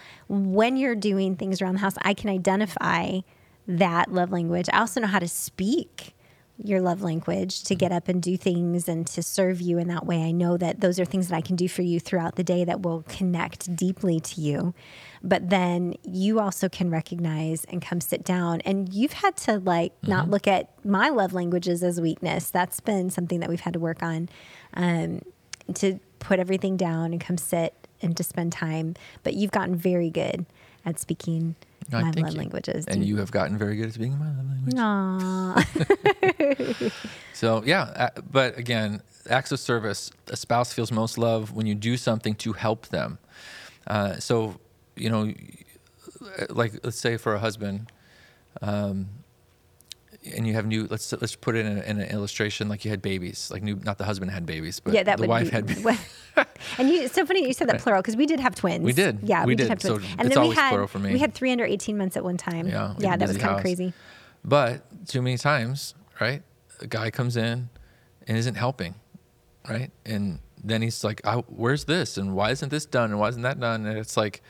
when 0.46 0.78
you're 0.78 0.96
doing 0.96 1.36
things 1.36 1.62
around 1.62 1.76
the 1.76 1.80
house, 1.80 1.96
I 2.02 2.14
can 2.14 2.30
identify 2.30 3.20
that 3.68 4.12
love 4.12 4.32
language. 4.32 4.68
I 4.72 4.80
also 4.80 5.02
know 5.02 5.08
how 5.08 5.20
to 5.20 5.28
speak 5.28 6.14
your 6.64 6.82
love 6.82 7.04
language 7.04 7.64
to 7.64 7.76
get 7.76 7.92
up 7.92 8.08
and 8.08 8.22
do 8.22 8.36
things 8.36 8.88
and 8.88 9.06
to 9.06 9.22
serve 9.22 9.62
you 9.62 9.78
in 9.78 9.88
that 9.90 10.06
way. 10.06 10.24
I 10.24 10.32
know 10.32 10.58
that 10.58 10.80
those 10.80 11.00
are 11.00 11.06
things 11.06 11.28
that 11.28 11.36
I 11.36 11.42
can 11.42 11.56
do 11.56 11.68
for 11.68 11.84
you 11.84 12.00
throughout 12.00 12.36
the 12.36 12.44
day 12.44 12.64
that 12.64 12.82
will 12.82 13.04
connect 13.04 13.76
deeply 13.76 14.20
to 14.20 14.42
you. 14.42 14.74
But 15.22 15.50
then 15.50 15.96
you 16.04 16.40
also 16.40 16.68
can 16.68 16.90
recognize 16.90 17.64
and 17.66 17.82
come 17.82 18.02
sit 18.02 18.24
down. 18.24 18.62
And 18.62 18.92
you've 18.92 19.14
had 19.14 19.38
to 19.38 19.60
like 19.60 19.94
not 20.08 20.30
look 20.30 20.48
at 20.48 20.74
my 20.84 21.10
love 21.10 21.34
languages 21.34 21.84
as 21.84 22.02
weakness. 22.02 22.50
That's 22.50 22.80
been 22.80 23.10
something 23.12 23.40
that 23.40 23.50
we've 23.50 23.62
had 23.62 23.74
to 23.74 23.80
work 23.80 24.02
on 24.02 24.30
um, 24.74 25.22
to 25.76 26.00
put 26.20 26.40
everything 26.40 26.76
down 26.76 27.12
and 27.12 27.22
come 27.22 27.38
sit 27.38 27.87
and 28.02 28.18
to 28.18 28.24
spend 28.24 28.52
time. 28.54 28.96
But 29.24 29.34
you've 29.36 29.52
gotten 29.52 29.76
very 29.76 30.10
good 30.10 30.46
at 30.86 31.00
speaking 31.00 31.56
I 31.92 32.02
my 32.02 32.12
love 32.12 32.32
you. 32.34 32.38
languages. 32.38 32.86
And 32.88 33.04
you 33.06 33.18
have 33.18 33.32
gotten 33.32 33.58
very 33.58 33.76
good 33.78 33.88
at 33.88 33.94
speaking 33.94 34.20
my 34.20 34.28
love 34.28 34.50
language. 34.50 34.76
Aww. 34.76 36.92
So 37.34 37.64
yeah, 37.64 38.10
but 38.32 38.58
again, 38.58 39.02
acts 39.30 39.52
of 39.52 39.60
service. 39.60 40.10
A 40.30 40.36
spouse 40.36 40.74
feels 40.74 40.92
most 40.92 41.20
love 41.20 41.54
when 41.54 41.68
you 41.68 41.76
do 41.76 41.96
something 41.96 42.34
to 42.36 42.54
help 42.54 42.88
them. 42.88 43.20
Uh, 43.86 44.16
so 44.16 44.60
you 44.96 45.12
know, 45.12 45.32
like 46.50 46.74
let's 46.84 46.98
say 46.98 47.16
for 47.16 47.36
a 47.36 47.40
husband, 47.40 47.92
um, 48.64 49.10
and 50.36 50.48
you 50.48 50.54
have 50.54 50.66
new. 50.66 50.88
Let's 50.90 51.12
let's 51.14 51.36
put 51.36 51.56
it 51.56 51.66
in, 51.66 51.78
a, 51.78 51.82
in 51.82 52.00
an 52.00 52.10
illustration 52.10 52.70
like 52.70 52.86
you 52.86 52.92
had 52.92 53.02
babies. 53.02 53.50
Like 53.52 53.64
new, 53.64 53.76
not 53.84 53.98
the 53.98 54.06
husband 54.06 54.32
had 54.32 54.46
babies, 54.46 54.80
but 54.80 54.94
yeah, 54.94 55.04
that 55.04 55.18
the 55.18 55.28
wife 55.28 55.46
be, 55.46 55.52
had. 55.52 55.66
babies. 55.68 55.86
and 56.78 56.90
you, 56.90 57.02
it's 57.04 57.14
so 57.16 57.26
funny 57.26 57.42
that 57.42 57.48
you 57.48 57.54
said 57.54 57.70
that 57.70 57.82
plural 57.82 58.02
because 58.02 58.16
we 58.16 58.26
did 58.26 58.40
have 58.40 58.56
twins. 58.56 58.84
We 58.84 58.94
did. 58.94 59.20
Yeah, 59.24 59.44
We 59.44 59.50
we, 59.52 59.56
did. 59.56 59.64
did. 59.64 59.70
have 59.70 59.80
twins. 59.80 60.04
So 60.04 60.10
and 60.18 60.28
it's 60.28 60.36
then 60.36 60.48
we 60.48 60.56
had 60.56 60.70
plural 60.70 60.88
for 60.88 61.00
me. 61.00 61.14
we 61.14 61.20
had 61.20 61.34
three 61.34 61.52
under 61.52 61.66
eighteen 61.66 61.98
months 61.98 62.18
at 62.18 62.24
one 62.24 62.38
time. 62.38 62.68
Yeah, 62.68 62.94
yeah, 63.00 63.18
that 63.18 63.28
was 63.28 63.38
kind 63.38 63.56
of 63.56 63.62
crazy. 63.62 63.94
But 64.44 65.08
too 65.08 65.22
many 65.22 65.38
times, 65.38 65.96
right? 66.22 66.44
A 66.80 66.88
guy 66.88 67.10
comes 67.12 67.38
in 67.38 67.70
and 68.28 68.38
isn't 68.38 68.56
helping, 68.56 68.96
right? 69.68 69.92
And 70.06 70.40
then 70.64 70.82
he's 70.82 71.04
like, 71.04 71.26
I, 71.26 71.36
"Where's 71.36 71.86
this? 71.86 72.18
And 72.18 72.36
why 72.36 72.52
isn't 72.52 72.70
this 72.70 72.86
done? 72.86 73.12
And 73.12 73.20
why 73.20 73.30
isn't 73.30 73.42
that 73.42 73.60
done?" 73.60 73.86
And 73.86 73.98
it's 73.98 74.16
like, 74.16 74.42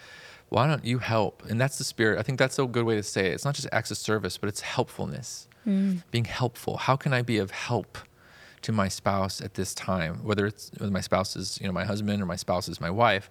why 0.49 0.67
don't 0.67 0.85
you 0.85 0.99
help? 0.99 1.43
And 1.49 1.59
that's 1.59 1.77
the 1.77 1.83
spirit. 1.83 2.19
I 2.19 2.23
think 2.23 2.39
that's 2.39 2.57
a 2.57 2.65
good 2.65 2.85
way 2.85 2.95
to 2.95 3.03
say 3.03 3.27
it. 3.27 3.33
It's 3.33 3.45
not 3.45 3.55
just 3.55 3.67
acts 3.71 3.91
of 3.91 3.97
service, 3.97 4.37
but 4.37 4.47
it's 4.47 4.61
helpfulness, 4.61 5.46
Mm. 5.67 6.01
being 6.11 6.25
helpful. 6.25 6.77
How 6.77 6.95
can 6.95 7.13
I 7.13 7.21
be 7.21 7.37
of 7.39 7.51
help 7.51 7.97
to 8.61 8.71
my 8.71 8.87
spouse 8.87 9.41
at 9.41 9.55
this 9.55 9.73
time? 9.75 10.23
Whether 10.23 10.45
it's 10.47 10.71
whether 10.77 10.91
my 10.91 11.01
spouse 11.01 11.35
is, 11.35 11.59
you 11.61 11.67
know, 11.67 11.73
my 11.73 11.83
husband 11.85 12.21
or 12.21 12.25
my 12.25 12.37
spouse 12.37 12.69
is 12.69 12.79
my 12.79 12.89
wife. 12.89 13.29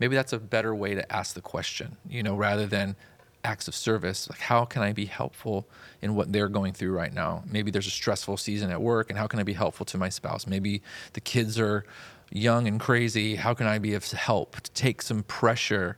Maybe 0.00 0.16
that's 0.16 0.32
a 0.32 0.38
better 0.38 0.74
way 0.74 0.94
to 0.94 1.12
ask 1.12 1.34
the 1.34 1.40
question, 1.42 1.96
you 2.08 2.22
know, 2.22 2.34
rather 2.34 2.66
than 2.66 2.96
acts 3.44 3.68
of 3.68 3.74
service. 3.74 4.28
Like, 4.30 4.40
how 4.40 4.64
can 4.64 4.82
I 4.82 4.92
be 4.94 5.04
helpful 5.04 5.68
in 6.00 6.14
what 6.14 6.32
they're 6.32 6.48
going 6.48 6.72
through 6.72 6.92
right 6.92 7.12
now? 7.12 7.44
Maybe 7.46 7.70
there's 7.70 7.86
a 7.86 7.90
stressful 7.90 8.38
season 8.38 8.70
at 8.70 8.80
work, 8.80 9.10
and 9.10 9.18
how 9.18 9.26
can 9.26 9.38
I 9.38 9.42
be 9.42 9.52
helpful 9.52 9.84
to 9.86 9.98
my 9.98 10.08
spouse? 10.08 10.46
Maybe 10.46 10.80
the 11.12 11.20
kids 11.20 11.60
are 11.60 11.84
young 12.32 12.66
and 12.66 12.80
crazy. 12.80 13.36
How 13.36 13.52
can 13.52 13.66
I 13.66 13.78
be 13.78 13.92
of 13.92 14.10
help 14.10 14.60
to 14.62 14.70
take 14.72 15.02
some 15.02 15.22
pressure, 15.24 15.96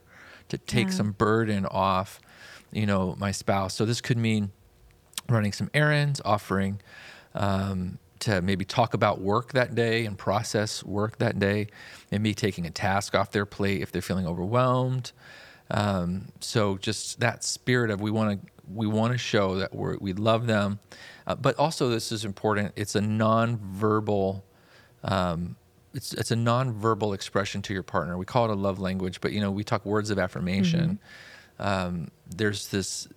to 0.49 0.59
take 0.59 0.89
Yeah. 0.89 0.95
some 0.95 1.13
burden 1.13 1.65
off, 1.67 2.21
you 2.73 2.85
know, 2.85 3.15
my 3.19 3.31
spouse? 3.31 3.75
So 3.75 3.85
this 3.87 4.01
could 4.01 4.19
mean 4.19 4.51
running 5.29 5.53
some 5.53 5.71
errands, 5.75 6.21
offering 6.25 6.81
um, 7.35 7.99
to 8.21 8.41
maybe 8.41 8.65
talk 8.65 8.95
about 8.95 9.21
work 9.21 9.53
that 9.53 9.75
day 9.75 10.07
and 10.07 10.17
process 10.17 10.83
work 10.85 11.19
that 11.19 11.39
day, 11.39 11.69
maybe 12.11 12.35
taking 12.35 12.67
a 12.67 12.71
task 12.71 13.15
off 13.15 13.31
their 13.31 13.47
plate 13.47 13.83
if 13.83 13.93
they're 13.93 14.03
feeling 14.03 14.27
overwhelmed. 14.27 15.13
Um, 15.71 16.27
so 16.41 16.79
just 16.79 17.21
that 17.21 17.45
spirit 17.45 17.91
of 17.91 18.01
we 18.01 18.11
want 18.11 18.41
to 18.41 18.51
we 18.73 18.87
want 18.87 19.13
to 19.13 19.19
show 19.19 19.57
that 19.57 19.75
we 19.75 19.97
we 20.01 20.13
love 20.13 20.47
them, 20.47 20.79
uh, 21.27 21.35
but 21.35 21.57
also 21.59 21.89
this 21.89 22.13
is 22.13 22.25
important. 22.25 22.73
It's 22.77 22.95
a 22.95 23.01
non-verbal. 23.01 24.45
Um, 25.05 25.57
it's 25.93 26.13
it's 26.15 26.31
a 26.31 26.37
non-verbal 26.37 27.13
expression 27.13 27.63
to 27.63 27.75
your 27.75 27.83
partner. 27.83 28.17
We 28.17 28.25
call 28.25 28.45
it 28.45 28.51
a 28.51 28.55
love 28.55 28.79
language, 28.79 29.21
but 29.21 29.33
you 29.33 29.41
know 29.41 29.51
we 29.51 29.65
talk 29.65 29.85
words 29.85 30.11
of 30.11 30.19
affirmation. 30.19 30.99
Um, 31.59 32.11
there's 32.29 32.69
this 32.69 33.09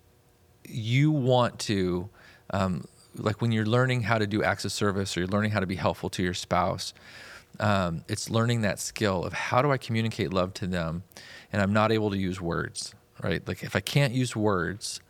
you 0.64 1.10
want 1.10 1.58
to 1.58 2.08
um, 2.50 2.84
like 3.16 3.40
when 3.40 3.52
you're 3.52 3.66
learning 3.66 4.02
how 4.02 4.18
to 4.18 4.26
do 4.26 4.42
acts 4.42 4.64
of 4.64 4.72
service 4.72 5.16
or 5.16 5.20
you're 5.20 5.28
learning 5.28 5.50
how 5.50 5.60
to 5.60 5.66
be 5.66 5.76
helpful 5.76 6.08
to 6.10 6.22
your 6.22 6.34
spouse 6.34 6.94
um, 7.58 8.04
it's 8.08 8.30
learning 8.30 8.62
that 8.62 8.78
skill 8.78 9.24
of 9.24 9.32
how 9.32 9.62
do 9.62 9.70
i 9.72 9.76
communicate 9.76 10.32
love 10.32 10.54
to 10.54 10.66
them 10.66 11.02
and 11.52 11.60
i'm 11.60 11.72
not 11.72 11.92
able 11.92 12.10
to 12.10 12.16
use 12.16 12.40
words 12.40 12.94
right 13.22 13.46
like 13.46 13.62
if 13.62 13.74
i 13.74 13.80
can't 13.80 14.12
use 14.12 14.34
words 14.34 15.00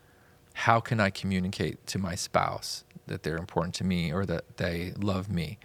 how 0.55 0.81
can 0.81 1.01
i 1.01 1.11
communicate 1.11 1.85
to 1.87 1.99
my 1.99 2.15
spouse 2.15 2.85
that 3.07 3.23
they're 3.23 3.37
important 3.37 3.75
to 3.75 3.85
me 3.85 4.13
or 4.13 4.25
that 4.25 4.57
they 4.57 4.93
love 4.99 5.31
me 5.31 5.59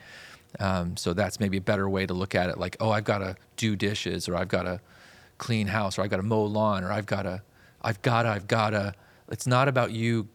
um, 0.60 0.95
so 0.95 1.13
that's 1.13 1.39
maybe 1.39 1.58
a 1.58 1.62
better 1.62 1.89
way 1.89 2.06
to 2.06 2.13
look 2.13 2.36
at 2.36 2.50
it 2.50 2.58
like 2.58 2.76
oh 2.80 2.91
i've 2.91 3.04
got 3.04 3.19
to 3.19 3.36
do 3.56 3.76
dishes 3.76 4.28
or 4.28 4.36
i've 4.36 4.48
got 4.48 4.63
to 4.63 4.80
clean 5.38 5.67
house 5.67 5.98
or 5.98 6.02
i've 6.02 6.10
got 6.10 6.17
to 6.17 6.24
mow 6.24 6.43
lawn 6.43 6.84
or 6.84 6.91
i've 6.91 7.06
got 7.06 7.24
to 7.24 7.41
I've 7.86 8.02
gotta, 8.02 8.30
I've 8.30 8.48
gotta. 8.48 8.95
It's 9.31 9.47
not 9.47 9.67
about 9.67 9.91
you 9.91 10.27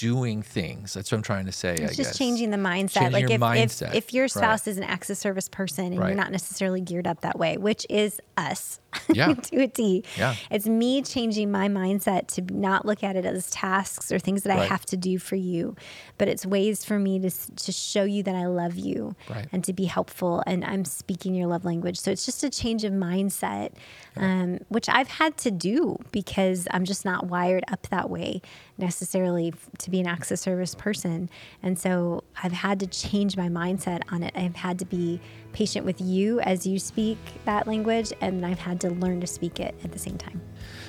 doing 0.00 0.40
things. 0.42 0.94
That's 0.94 1.12
what 1.12 1.18
I'm 1.18 1.22
trying 1.22 1.44
to 1.44 1.52
say. 1.52 1.74
It's 1.74 1.82
I 1.82 1.86
just 1.88 1.98
guess. 1.98 2.18
changing 2.18 2.50
the 2.50 2.56
mindset. 2.56 2.92
Changing 2.94 3.12
like 3.12 3.22
your 3.24 3.32
if, 3.32 3.40
mindset, 3.40 3.88
if 3.90 3.94
if 4.10 4.14
your 4.14 4.24
right. 4.24 4.30
spouse 4.30 4.66
is 4.66 4.78
an 4.78 4.82
acts 4.84 5.10
of 5.10 5.18
service 5.18 5.46
person 5.48 5.86
and 5.86 5.98
Right. 5.98 6.08
you're 6.08 6.16
not 6.16 6.32
necessarily 6.32 6.80
geared 6.80 7.06
up 7.06 7.20
that 7.20 7.38
way, 7.38 7.58
which 7.58 7.86
is 7.90 8.18
us 8.38 8.80
Yeah. 9.12 9.34
to 9.34 9.56
a 9.62 9.68
T. 9.68 10.02
Yeah. 10.16 10.34
It's 10.50 10.66
me 10.66 11.02
changing 11.02 11.52
my 11.52 11.68
mindset 11.68 12.26
to 12.28 12.42
not 12.52 12.86
look 12.86 13.04
at 13.04 13.14
it 13.14 13.26
as 13.26 13.50
tasks 13.50 14.10
or 14.10 14.18
things 14.18 14.42
that 14.44 14.58
I 14.58 14.64
have 14.64 14.84
to 14.86 14.96
do 14.96 15.18
for 15.18 15.36
you, 15.36 15.76
but 16.18 16.26
it's 16.28 16.44
ways 16.46 16.82
for 16.84 16.98
me 16.98 17.18
to 17.20 17.30
to 17.30 17.70
show 17.72 18.04
you 18.04 18.22
that 18.22 18.34
I 18.34 18.46
love 18.46 18.76
you 18.76 19.14
Right. 19.28 19.46
and 19.52 19.62
to 19.64 19.72
be 19.74 19.84
helpful 19.84 20.42
and 20.46 20.64
I'm 20.64 20.84
speaking 20.86 21.34
your 21.34 21.46
love 21.46 21.64
language. 21.66 22.00
So 22.00 22.10
it's 22.10 22.24
just 22.24 22.42
a 22.42 22.48
change 22.50 22.82
of 22.84 22.92
mindset, 22.94 23.72
um, 24.16 24.60
which 24.68 24.88
I've 24.88 25.08
had 25.08 25.36
to 25.38 25.50
do 25.50 25.96
because 26.10 26.66
I'm 26.70 26.84
just 26.84 27.04
not 27.04 27.26
wired 27.26 27.64
up 27.70 27.86
that 27.90 28.08
way 28.08 28.40
necessarily 28.80 29.54
to 29.78 29.90
be 29.90 30.00
an 30.00 30.06
acts 30.06 30.30
of 30.30 30.38
service 30.38 30.74
person. 30.74 31.30
And 31.62 31.78
so 31.78 32.24
I've 32.42 32.52
had 32.52 32.80
to 32.80 32.86
change 32.86 33.36
my 33.36 33.48
mindset 33.48 34.02
on 34.10 34.22
it. 34.22 34.32
I've 34.34 34.56
had 34.56 34.78
to 34.80 34.84
be 34.84 35.20
patient 35.52 35.84
with 35.84 36.00
you 36.00 36.40
as 36.40 36.66
you 36.66 36.78
speak 36.78 37.18
that 37.44 37.66
language, 37.66 38.12
and 38.20 38.44
I've 38.44 38.58
had 38.58 38.80
to 38.82 38.90
learn 38.90 39.20
to 39.20 39.26
speak 39.26 39.60
it 39.60 39.74
at 39.84 39.92
the 39.92 39.98
same 39.98 40.16
time. 40.16 40.40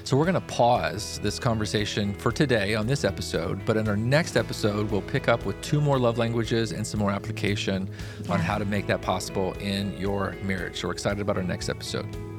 So 0.04 0.17
we're 0.17 0.25
going 0.25 0.36
to 0.36 0.41
pause 0.41 1.19
this 1.21 1.39
conversation 1.39 2.13
for 2.13 2.32
today 2.32 2.75
on 2.75 2.88
this 2.88 3.04
episode, 3.04 3.65
but 3.65 3.77
in 3.77 3.88
our 3.88 3.97
next 3.97 4.36
episode, 4.36 4.89
we'll 4.89 5.01
pick 5.01 5.27
up 5.27 5.45
with 5.45 5.60
two 5.62 5.82
more 5.82 5.99
love 5.99 6.17
languages 6.17 6.71
and 6.71 6.86
some 6.86 6.99
more 6.99 7.12
application 7.12 7.89
on 8.30 8.39
how 8.39 8.58
to 8.58 8.65
make 8.65 8.88
that 8.88 9.01
possible 9.01 9.54
in 9.54 9.97
your 9.97 10.36
marriage. 10.43 10.80
So 10.80 10.88
we're 10.88 10.93
excited 10.93 11.21
about 11.21 11.38
our 11.38 11.43
next 11.43 11.69
episode. 11.69 12.30